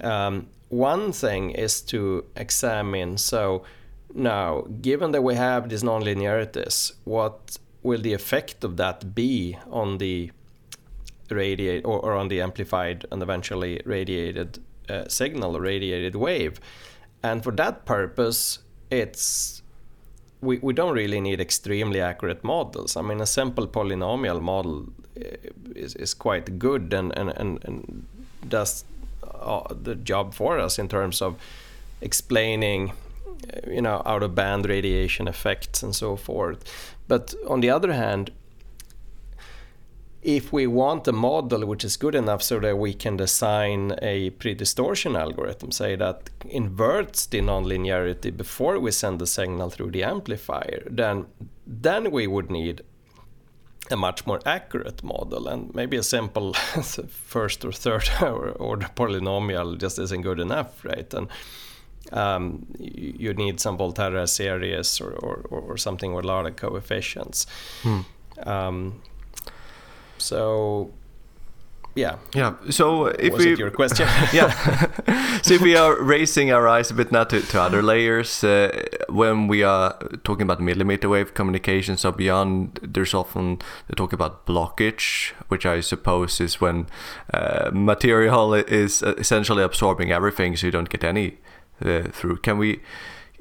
[0.01, 3.65] Um, one thing is to examine so
[4.13, 9.99] now given that we have these nonlinearities what will the effect of that be on
[9.99, 10.31] the
[11.31, 14.59] radiate or, or on the amplified and eventually radiated
[14.89, 16.61] uh, signal radiated wave?
[17.23, 18.61] And for that purpose
[18.91, 19.63] it's
[20.45, 22.97] we, we don't really need extremely accurate models.
[22.97, 24.87] I mean, a simple polynomial model
[25.17, 25.37] eh,
[25.75, 28.07] is, is quite good and, and, and, and
[28.49, 28.85] does
[29.23, 31.37] uh, the job for us in terms of
[32.01, 32.93] explaining
[33.67, 36.65] you know out of band radiation effects and so forth
[37.09, 38.31] but on the other hand
[40.25, 44.31] if we want a model which is good enough so that we can design a
[44.31, 50.83] pre-distortion algorithm, say that inverts the nonlinearity before we send the signal through the amplifier,
[50.91, 51.27] then
[51.67, 52.83] then we would need
[53.91, 56.55] a much more accurate model and maybe a simple
[57.27, 58.09] first or third
[58.57, 61.13] order polynomial just isn't good enough, right?
[61.13, 61.29] And
[62.13, 67.47] um, you need some Volterra series or, or, or, something with a lot of coefficients.
[67.83, 68.01] Hmm.
[68.43, 69.03] Um,
[70.25, 70.91] so
[71.95, 72.17] yeah.
[72.35, 72.55] Yeah.
[72.71, 74.09] So if was we your question?
[74.33, 74.51] Yeah.
[75.43, 78.85] So if we are raising our eyes a bit now to, to other layers uh,
[79.09, 83.59] when we are talking about millimeter wave communications so beyond there's often
[83.89, 86.87] the talk about blockage which i suppose is when
[87.35, 91.39] uh, material is essentially absorbing everything so you don't get any
[91.85, 92.39] uh, through.
[92.39, 92.81] Can we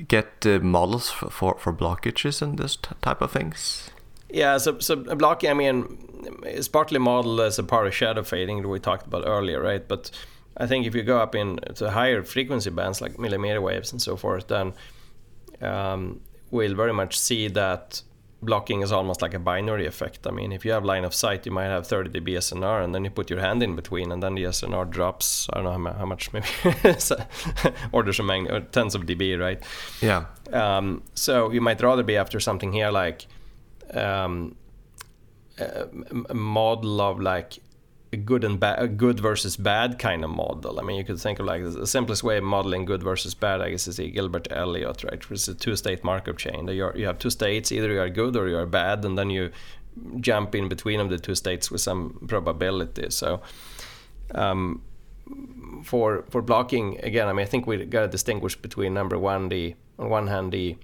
[0.08, 3.92] get uh, models for, for, for blockages and this type of things
[4.34, 5.98] yeah, so so blocking, I mean,
[6.46, 9.88] is partly modeled as a part of shadow fading that we talked about earlier, right?
[9.88, 10.10] But
[10.58, 14.02] I think if you go up in to higher frequency bands like millimeter waves and
[14.02, 14.74] so forth, then
[15.62, 16.20] um,
[16.50, 18.02] we'll very much see that
[18.42, 20.26] blocking is almost like a binary effect.
[20.28, 22.94] I mean, if you have line of sight, you might have 30 dB SNR, and
[22.94, 25.48] then you put your hand in between, and then the SNR drops.
[25.54, 26.48] I don't know how, much, maybe
[27.92, 29.64] orders of magnitude, tens of dB, right?
[30.02, 30.26] Yeah.
[30.52, 33.28] Um, so you might rather be after something here like
[33.94, 34.56] um,
[35.60, 37.60] a model of like
[38.26, 40.80] good and bad, good versus bad kind of model.
[40.80, 43.62] I mean, you could think of like the simplest way of modeling good versus bad,
[43.62, 45.30] I guess, is the Gilbert Elliott, right?
[45.30, 46.68] Which is a two-state Markov chain.
[46.68, 49.52] You have two states, either you are good or you are bad, and then you
[50.20, 53.10] jump in between of the two states with some probability.
[53.10, 53.42] So,
[54.36, 54.82] um,
[55.84, 59.50] for for blocking again, I mean, I think we got to distinguish between number one,
[59.50, 60.78] the on one hand the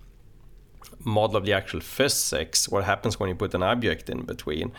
[1.03, 4.71] model of the actual physics, what happens when you put an object in between,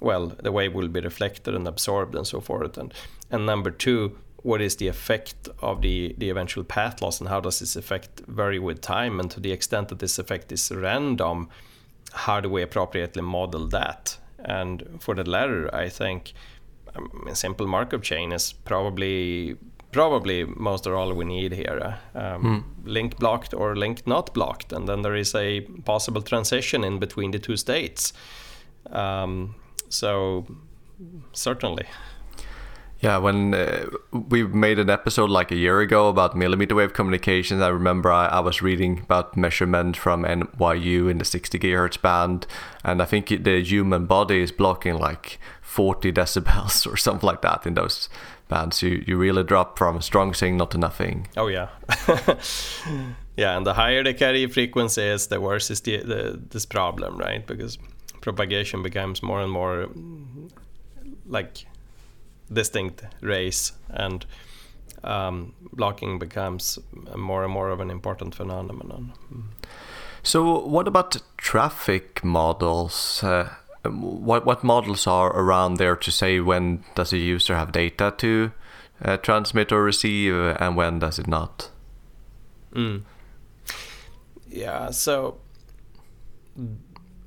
[0.00, 2.78] well, the wave will be reflected and absorbed and so forth.
[2.78, 2.94] And,
[3.30, 7.40] and number two, what is the effect of the, the eventual path loss and how
[7.40, 9.18] does this effect vary with time?
[9.18, 11.48] And to the extent that this effect is random,
[12.12, 14.16] how do we appropriately model that?
[14.38, 16.32] And for the latter, I think
[16.94, 19.56] um, a simple Markov chain is probably
[19.92, 21.98] probably most or all we need here.
[22.14, 22.64] Um, mm.
[22.84, 27.30] Link blocked or link not blocked, and then there is a possible transition in between
[27.30, 28.12] the two states.
[28.90, 29.54] Um,
[29.88, 30.46] so
[31.32, 31.86] certainly.
[33.00, 37.62] Yeah, when uh, we made an episode like a year ago about millimeter wave communications,
[37.62, 42.48] I remember I, I, was reading about measurement from NYU in the 60 gigahertz band,
[42.82, 47.66] and I think the human body is blocking like 40 decibels or something like that
[47.66, 48.08] in those
[48.48, 48.82] bands.
[48.82, 51.28] You you really drop from a strong signal to nothing.
[51.36, 51.68] Oh yeah,
[53.36, 57.18] yeah, and the higher the carrier frequency is, the worse is the, the this problem,
[57.18, 57.46] right?
[57.46, 57.78] Because
[58.20, 59.88] propagation becomes more and more
[61.26, 61.66] like
[62.52, 64.24] distinct rays and
[65.04, 66.78] um, blocking becomes
[67.16, 69.12] more and more of an important phenomenon.
[70.22, 73.22] So, what about traffic models?
[73.22, 73.50] Uh,
[73.84, 78.52] what what models are around there to say when does a user have data to
[79.02, 81.70] uh, transmit or receive, and when does it not?
[82.72, 83.02] Mm.
[84.48, 85.38] Yeah, so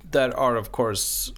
[0.09, 1.31] there are of course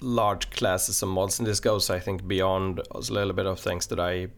[0.00, 3.86] large classes of mods, and this goes, I think, beyond a little bit of things
[3.88, 4.28] that I,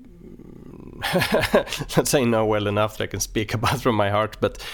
[1.96, 4.36] let's say, know well enough that I can speak about from my heart.
[4.40, 4.64] But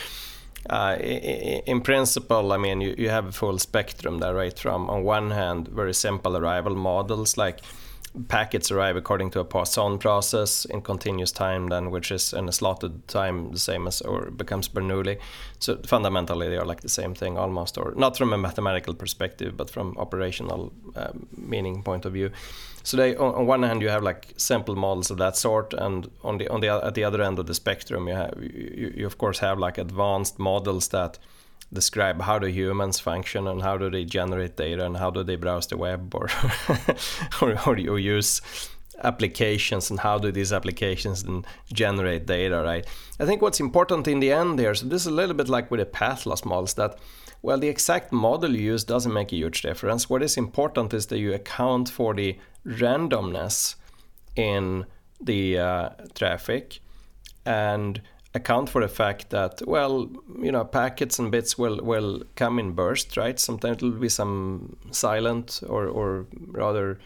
[0.69, 4.59] uh, in, in, principle, I mean, you, you have a full spectrum there, right?
[4.59, 7.61] From on one hand, very simple arrival models like
[8.29, 12.53] packets arrive according to a Poisson process in continuous time, then which is in a
[12.53, 15.19] slotted time the same as or becomes Bernoulli.
[15.59, 19.57] So fundamentally, they are like the same thing almost, or not from a mathematical perspective,
[19.57, 22.31] but from operational uh, meaning point of view.
[22.89, 26.11] So they, on, on, one hand, you have like simple models of that sort, and
[26.25, 29.07] on the on the at the other end of the spectrum, you have you, you
[29.07, 31.19] of course have like advanced models that
[31.71, 35.37] describe how do humans function and how do they generate data and how do they
[35.37, 36.31] browse the web or
[37.43, 38.41] or, or, use
[39.05, 42.87] applications and how do these applications then generate data right?
[43.21, 45.71] I think what's important in the end there so this is a little bit like
[45.71, 46.97] with the path loss models that
[47.43, 50.09] well the exact model you use doesn't make a huge difference.
[50.09, 53.75] What is important is that you account for the randomness
[54.37, 54.87] in
[55.21, 56.81] the uh, traffic
[57.45, 58.01] and
[58.35, 60.09] account for the fact that well
[60.41, 63.41] you know packets and bits will will come in bursts right?
[63.41, 66.99] Sometimes it will be some silent or or rather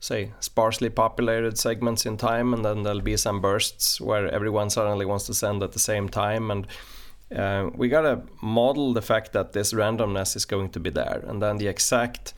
[0.00, 5.04] say sparsely populated segments in time and then there'll be some bursts where everyone suddenly
[5.04, 6.50] wants to send at the same time.
[6.50, 6.66] And
[7.36, 11.22] uh, we got to model the fact that this randomness is going to be there.
[11.26, 12.32] And then the exact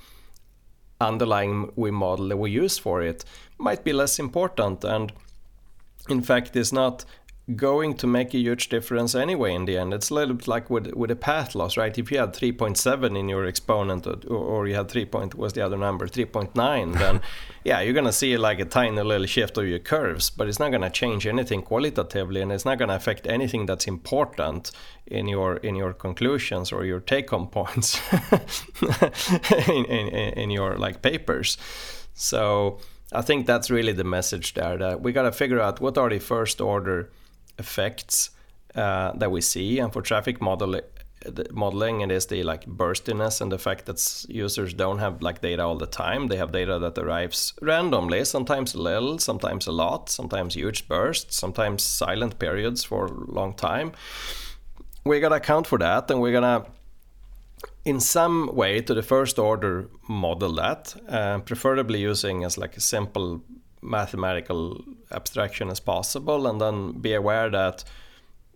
[1.07, 3.25] underlying we model that we use for it
[3.59, 4.85] might be less important.
[4.85, 5.13] And
[6.09, 7.05] in fact is not
[7.57, 9.93] going to make a huge difference anyway in the end.
[9.93, 11.97] It's a little bit like with with a path loss, right?
[11.99, 15.07] If you had 3.7 in your exponent or, or you had 3.
[15.07, 17.21] Point, was the other number 3.9, then
[17.65, 20.71] yeah, you're gonna see like a tiny little shift of your curves, but it's not
[20.71, 24.71] gonna change anything qualitatively, and it's not gonna affect anything that's important
[25.07, 28.01] in your in your conclusions or your take-home points
[29.69, 31.59] in, in, in your like papers.
[32.15, 32.79] So
[33.11, 34.77] I think that's really the message there.
[34.79, 37.11] That we got to figure out what are the first order
[37.59, 38.31] effects
[38.75, 39.79] uh, that we see.
[39.79, 40.81] And for traffic model,
[41.53, 45.63] modeling, it is the like burstiness and the fact that users don't have like data
[45.63, 46.29] all the time.
[46.29, 51.37] They have data that arrives randomly, sometimes a little, sometimes a lot, sometimes huge bursts,
[51.37, 53.93] sometimes silent periods for a long time.
[55.05, 56.67] We're gonna account for that, and we're gonna
[57.85, 62.81] in some way to the first order model that, uh, preferably using as like a
[62.81, 63.43] simple
[63.83, 67.85] mathematical abstraction as possible and then be aware that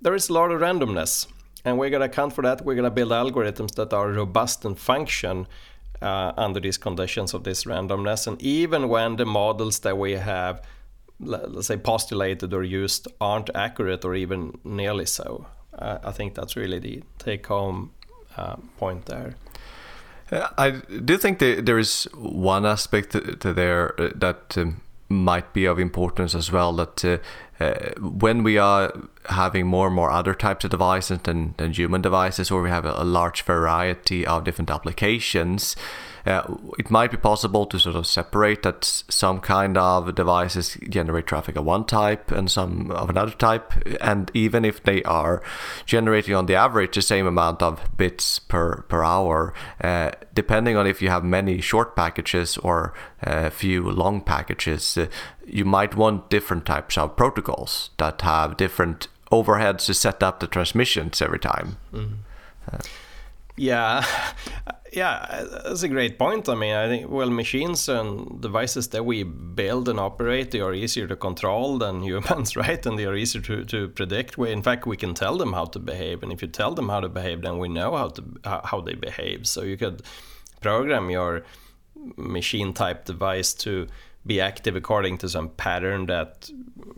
[0.00, 1.26] there is a lot of randomness
[1.64, 2.64] and we're going to account for that.
[2.64, 5.48] We're going to build algorithms that are robust and function
[6.00, 10.62] uh, under these conditions of this randomness and even when the models that we have
[11.18, 15.46] let's say postulated or used aren't accurate or even nearly so.
[15.78, 17.90] Uh, i think that's really the take home
[18.36, 19.34] uh, point there.
[20.30, 25.52] Uh, I do think there is one aspect to, to there uh, that um, might
[25.52, 27.18] be of importance as well that uh,
[27.62, 28.92] uh, when we are
[29.26, 32.84] having more and more other types of devices than, than human devices or we have
[32.84, 35.76] a, a large variety of different applications
[36.26, 36.42] uh,
[36.78, 41.56] it might be possible to sort of separate that some kind of devices generate traffic
[41.56, 43.72] of one type and some of another type.
[44.00, 45.40] And even if they are
[45.86, 50.86] generating on the average the same amount of bits per, per hour, uh, depending on
[50.86, 55.06] if you have many short packages or a few long packages, uh,
[55.46, 60.48] you might want different types of protocols that have different overheads to set up the
[60.48, 61.76] transmissions every time.
[61.92, 62.16] Mm.
[62.72, 62.78] Uh,
[63.56, 64.04] yeah,
[64.96, 66.48] yeah, that's a great point.
[66.48, 70.72] I mean, I think well, machines and devices that we build and operate they are
[70.72, 72.84] easier to control than humans, right?
[72.86, 74.38] And they are easier to, to predict.
[74.38, 76.88] We, in fact, we can tell them how to behave, and if you tell them
[76.88, 78.24] how to behave, then we know how to
[78.64, 79.46] how they behave.
[79.46, 80.02] So you could
[80.62, 81.44] program your
[82.16, 83.86] machine type device to
[84.24, 86.50] be active according to some pattern that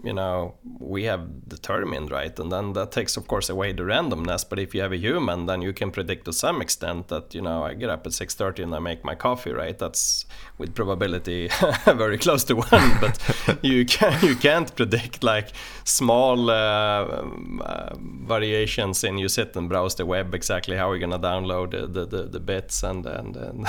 [0.04, 2.38] you know we have determined right?
[2.38, 4.48] And then that takes of course away the randomness.
[4.48, 7.42] But if you have a human then you can predict to some extent that you
[7.42, 9.78] know i get up at 6.30 and i make my coffee right?
[9.78, 10.26] That's
[10.58, 11.48] with probability
[11.84, 12.98] very close to one.
[13.00, 13.18] But
[13.62, 15.52] you can you can't predict like
[15.84, 17.94] small uh, uh,
[18.26, 22.06] variations in you sit and browse the web exactly how you're going to download the,
[22.06, 23.66] the, the, bits and and, and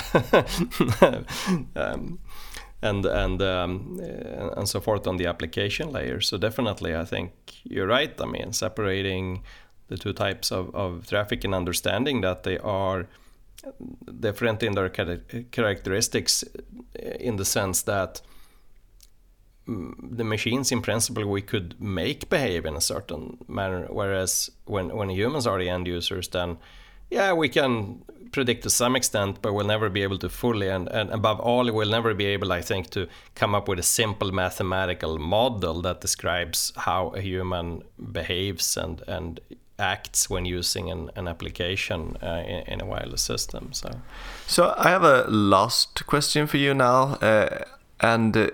[1.75, 2.19] um,
[2.81, 3.99] and and um,
[4.57, 6.21] and so forth on the application layer.
[6.21, 7.31] So definitely, I think
[7.63, 8.19] you're right.
[8.21, 9.43] I mean, separating
[9.89, 13.07] the two types of, of traffic and understanding that they are
[14.19, 16.43] different in their characteristics,
[17.19, 18.21] in the sense that
[19.67, 24.95] mm, the machines in principle we could make behave in a certain manner whereas when
[24.95, 26.57] when humans are the end users then
[27.09, 28.01] yeah we can
[28.31, 31.71] predict to some extent, but we'll never be able to fully, and, and above all,
[31.71, 36.01] we'll never be able, I think, to come up with a simple mathematical model that
[36.01, 39.39] describes how a human behaves and, and
[39.79, 43.71] acts when using an, an application uh, in, in, a wireless system.
[43.71, 43.89] So,
[44.45, 47.63] so I have a last question for you now, uh,
[48.01, 48.49] and uh,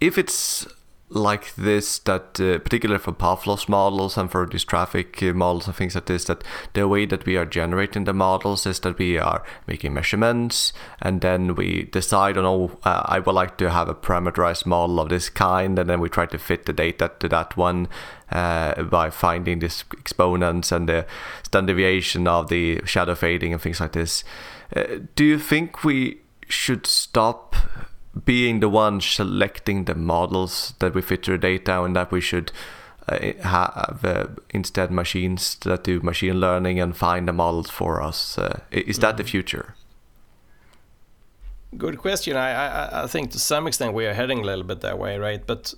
[0.00, 0.66] if it's
[1.10, 5.66] like this that uh, particularly for path loss models and for these traffic uh, models
[5.66, 6.44] and things like this that
[6.74, 11.22] the way that we are generating the models is that we are making measurements and
[11.22, 15.08] then we decide on oh uh, i would like to have a parameterized model of
[15.08, 17.88] this kind and then we try to fit the data to that one
[18.30, 21.06] uh, by finding these exponents and the
[21.42, 24.24] standard deviation of the shadow fading and things like this.
[24.74, 27.56] Uh, do you think we should stop
[28.24, 32.20] being the one selecting the models that we fit to the data and that we
[32.20, 32.52] should
[33.08, 38.38] uh, have uh, instead machines that do machine learning and find the models for us.
[38.38, 39.16] Uh, is that mm-hmm.
[39.18, 39.74] the future?
[41.76, 42.36] Good question.
[42.36, 45.18] I, I, I think to some extent we are heading a little bit that way,
[45.18, 45.46] right?
[45.46, 45.74] But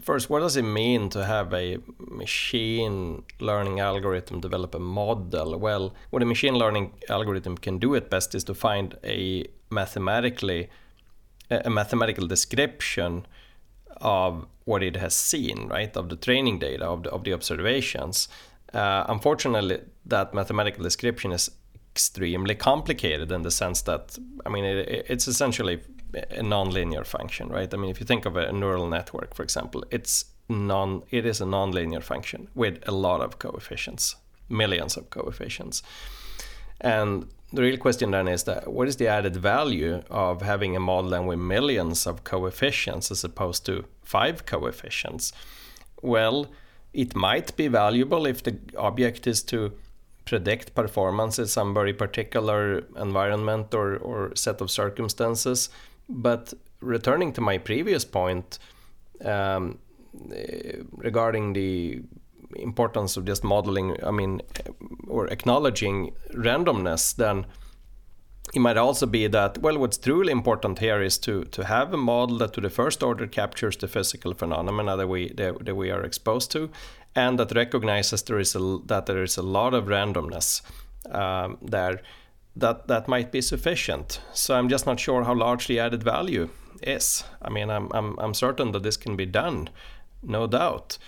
[0.00, 5.58] first, what does it mean to have a machine learning algorithm develop a model?
[5.58, 10.70] Well, what a machine learning algorithm can do at best is to find a mathematically
[11.50, 13.26] a mathematical description
[13.98, 18.28] of what it has seen, right, of the training data, of the, of the observations.
[18.72, 21.50] Uh, unfortunately, that mathematical description is
[21.92, 25.80] extremely complicated in the sense that, I mean, it, it's essentially
[26.30, 27.72] a nonlinear function, right?
[27.72, 31.40] I mean, if you think of a neural network, for example, it's non, it is
[31.40, 34.16] a nonlinear function with a lot of coefficients,
[34.48, 35.82] millions of coefficients.
[36.80, 40.80] And the real question then is that what is the added value of having a
[40.80, 45.32] model with millions of coefficients as opposed to five coefficients?
[46.02, 46.46] Well,
[46.92, 49.72] it might be valuable if the object is to
[50.24, 55.68] predict performance in some very particular environment or, or set of circumstances.
[56.08, 58.58] But returning to my previous point
[59.24, 59.78] um,
[60.34, 62.02] eh, regarding the
[62.56, 64.40] importance of just modeling, I mean,
[65.14, 67.46] or acknowledging randomness, then
[68.54, 71.96] it might also be that well what's truly important here is to to have a
[71.96, 75.90] model that to the first order captures the physical phenomena that we that, that we
[75.90, 76.70] are exposed to
[77.14, 80.62] and that recognizes there is a that there is a lot of randomness
[81.10, 82.00] um, there.
[82.56, 84.20] That that might be sufficient.
[84.32, 86.48] So i'm just not sure how large the added value
[86.82, 87.24] is.
[87.42, 89.68] I mean i'm i'm, I'm certain that this can be done
[90.22, 90.98] no doubt.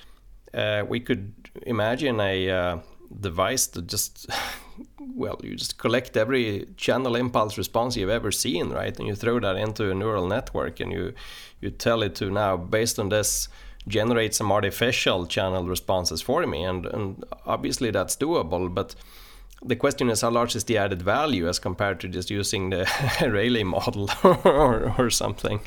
[0.55, 1.33] Uh, we could
[1.67, 2.79] imagine a uh,
[3.21, 4.29] device that just
[5.15, 8.99] well you just collect every channel impulse response you've ever seen right?
[8.99, 11.13] And you throw that into a neural network and you
[11.61, 13.49] you tell it to now based on this
[13.89, 16.65] generate some artificial channel responses for me.
[16.65, 18.95] And and obviously that's doable but
[19.63, 22.87] the question is how large is the added value as compared to just using the
[23.21, 25.61] Rayleigh model or, or something?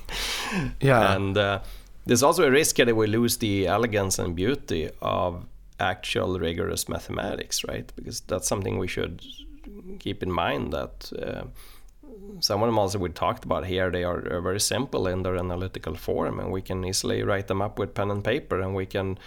[0.79, 1.15] Yeah.
[1.15, 1.61] And uh,
[2.05, 5.45] there's also a risk that we lose the elegance and beauty of
[5.79, 7.91] actual rigorous mathematics, right?
[7.95, 9.23] Because that's something we should
[9.99, 11.43] keep in mind that uh,
[12.39, 15.37] some of them also we talked about here, they are, are, very simple in their
[15.37, 18.85] analytical form, and we can easily write them up with pen and paper, and we
[18.85, 19.17] can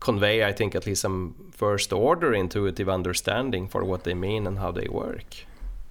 [0.00, 4.58] convey, I think, at least some first order intuitive understanding for what they mean and
[4.58, 5.34] how they work.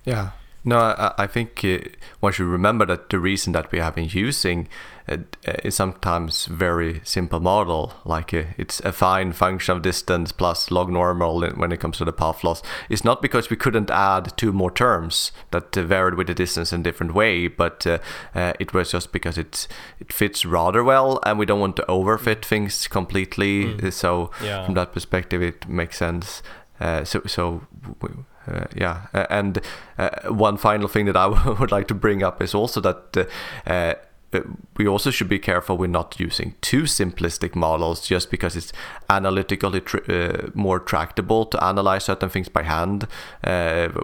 [0.05, 0.31] Yeah.
[0.65, 1.79] No, I, I think uh,
[2.21, 4.69] one should remember that the reason that we have been using
[5.09, 5.17] uh,
[5.63, 11.41] is sometimes very simple model, like uh, it's affine function of distance plus log normal
[11.57, 12.61] when it comes to the path loss.
[12.89, 16.71] It's not because we couldn't add two more terms that uh, varied with the distance
[16.71, 17.97] in a different way, but uh,
[18.33, 19.67] uh, it was just because it
[19.99, 23.65] it fits rather well, and we don't want to overfit things completely.
[23.65, 23.91] Mm.
[23.91, 24.63] So Yeah.
[24.65, 26.41] from that perspective, it makes sense.
[26.79, 27.67] Uh, so so.
[27.99, 29.59] w- uh, yeah, uh, and
[29.97, 31.27] uh, one final thing that I
[31.59, 33.29] would like to bring up is also that
[33.67, 34.41] uh, uh,
[34.77, 38.73] we also should be careful with not using too simplistic models just because it's
[39.09, 43.07] analytically tr- uh, more tractable to analyze certain things by hand.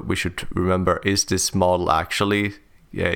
[0.06, 2.54] We should remember is this model actually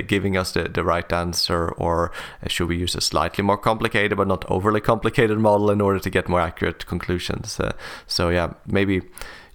[0.08, 2.12] giving us the, the right answer, or
[2.48, 6.10] should we use a slightly more complicated but not overly complicated model in order to
[6.10, 7.60] get more accurate conclusions?
[7.60, 7.74] Uh,
[8.08, 9.02] so, yeah, maybe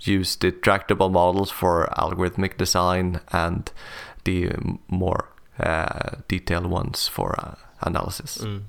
[0.00, 3.70] use the tractable models for algorithmic design and
[4.24, 4.50] the
[4.88, 5.28] more
[5.58, 8.38] uh, detailed ones for uh, analysis.
[8.38, 8.62] Mm.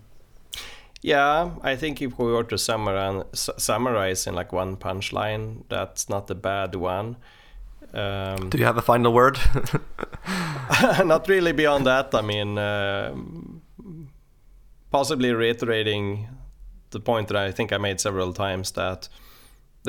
[1.01, 6.29] Yeah, I think if we were to summarize, summarize in like one punchline, that's not
[6.29, 7.15] a bad one.
[7.93, 9.39] Um, Do you have a final word?
[11.05, 12.13] not really beyond that.
[12.13, 13.15] I mean, uh,
[14.91, 16.27] possibly reiterating
[16.91, 19.07] the point that I think I made several times that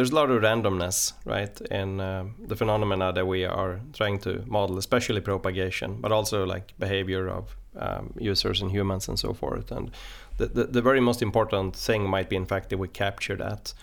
[0.00, 4.42] there's a lot of randomness, right, in uh, the phenomena that we are trying to
[4.46, 9.70] model, especially propagation, but also like behavior of um, users and humans and so forth.
[9.70, 9.90] And
[10.38, 13.74] the, the, the, very most important thing might be, in fact, that we capture that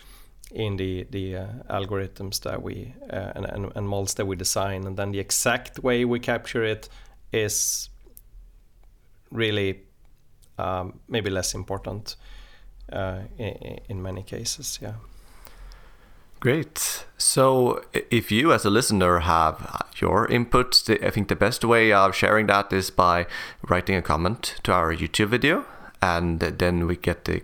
[0.52, 4.88] in the the uh, algorithms that we uh, and, and, and models that we design,
[4.88, 6.90] and then the exact way we capture it
[7.32, 7.90] is
[9.30, 9.82] really
[10.58, 12.16] um, maybe less important
[12.92, 14.80] uh, in, in many cases.
[14.82, 14.96] Yeah.
[16.40, 17.06] Great.
[17.18, 22.16] So, if you as a listener have your input, I think the best way of
[22.16, 23.26] sharing that is by
[23.68, 25.66] writing a comment to our YouTube video,
[26.00, 27.42] and then we get the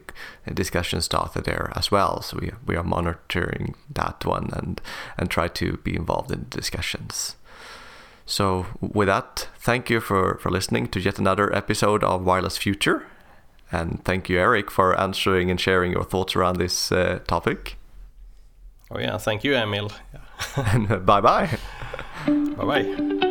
[0.53, 2.21] discussion started there as well.
[2.21, 4.79] So we we are monitoring that one and
[5.17, 7.35] and try to be involved in the discussions.
[8.27, 13.07] So, with that, thank you for for listening to yet another episode of Wireless Future,
[13.71, 17.77] and thank you, Erik, for answering and sharing your thoughts around this uh, topic.
[18.91, 19.91] Oh yeah, thank you, Emil.
[20.55, 21.49] and bye bye.
[22.27, 23.29] Bye bye.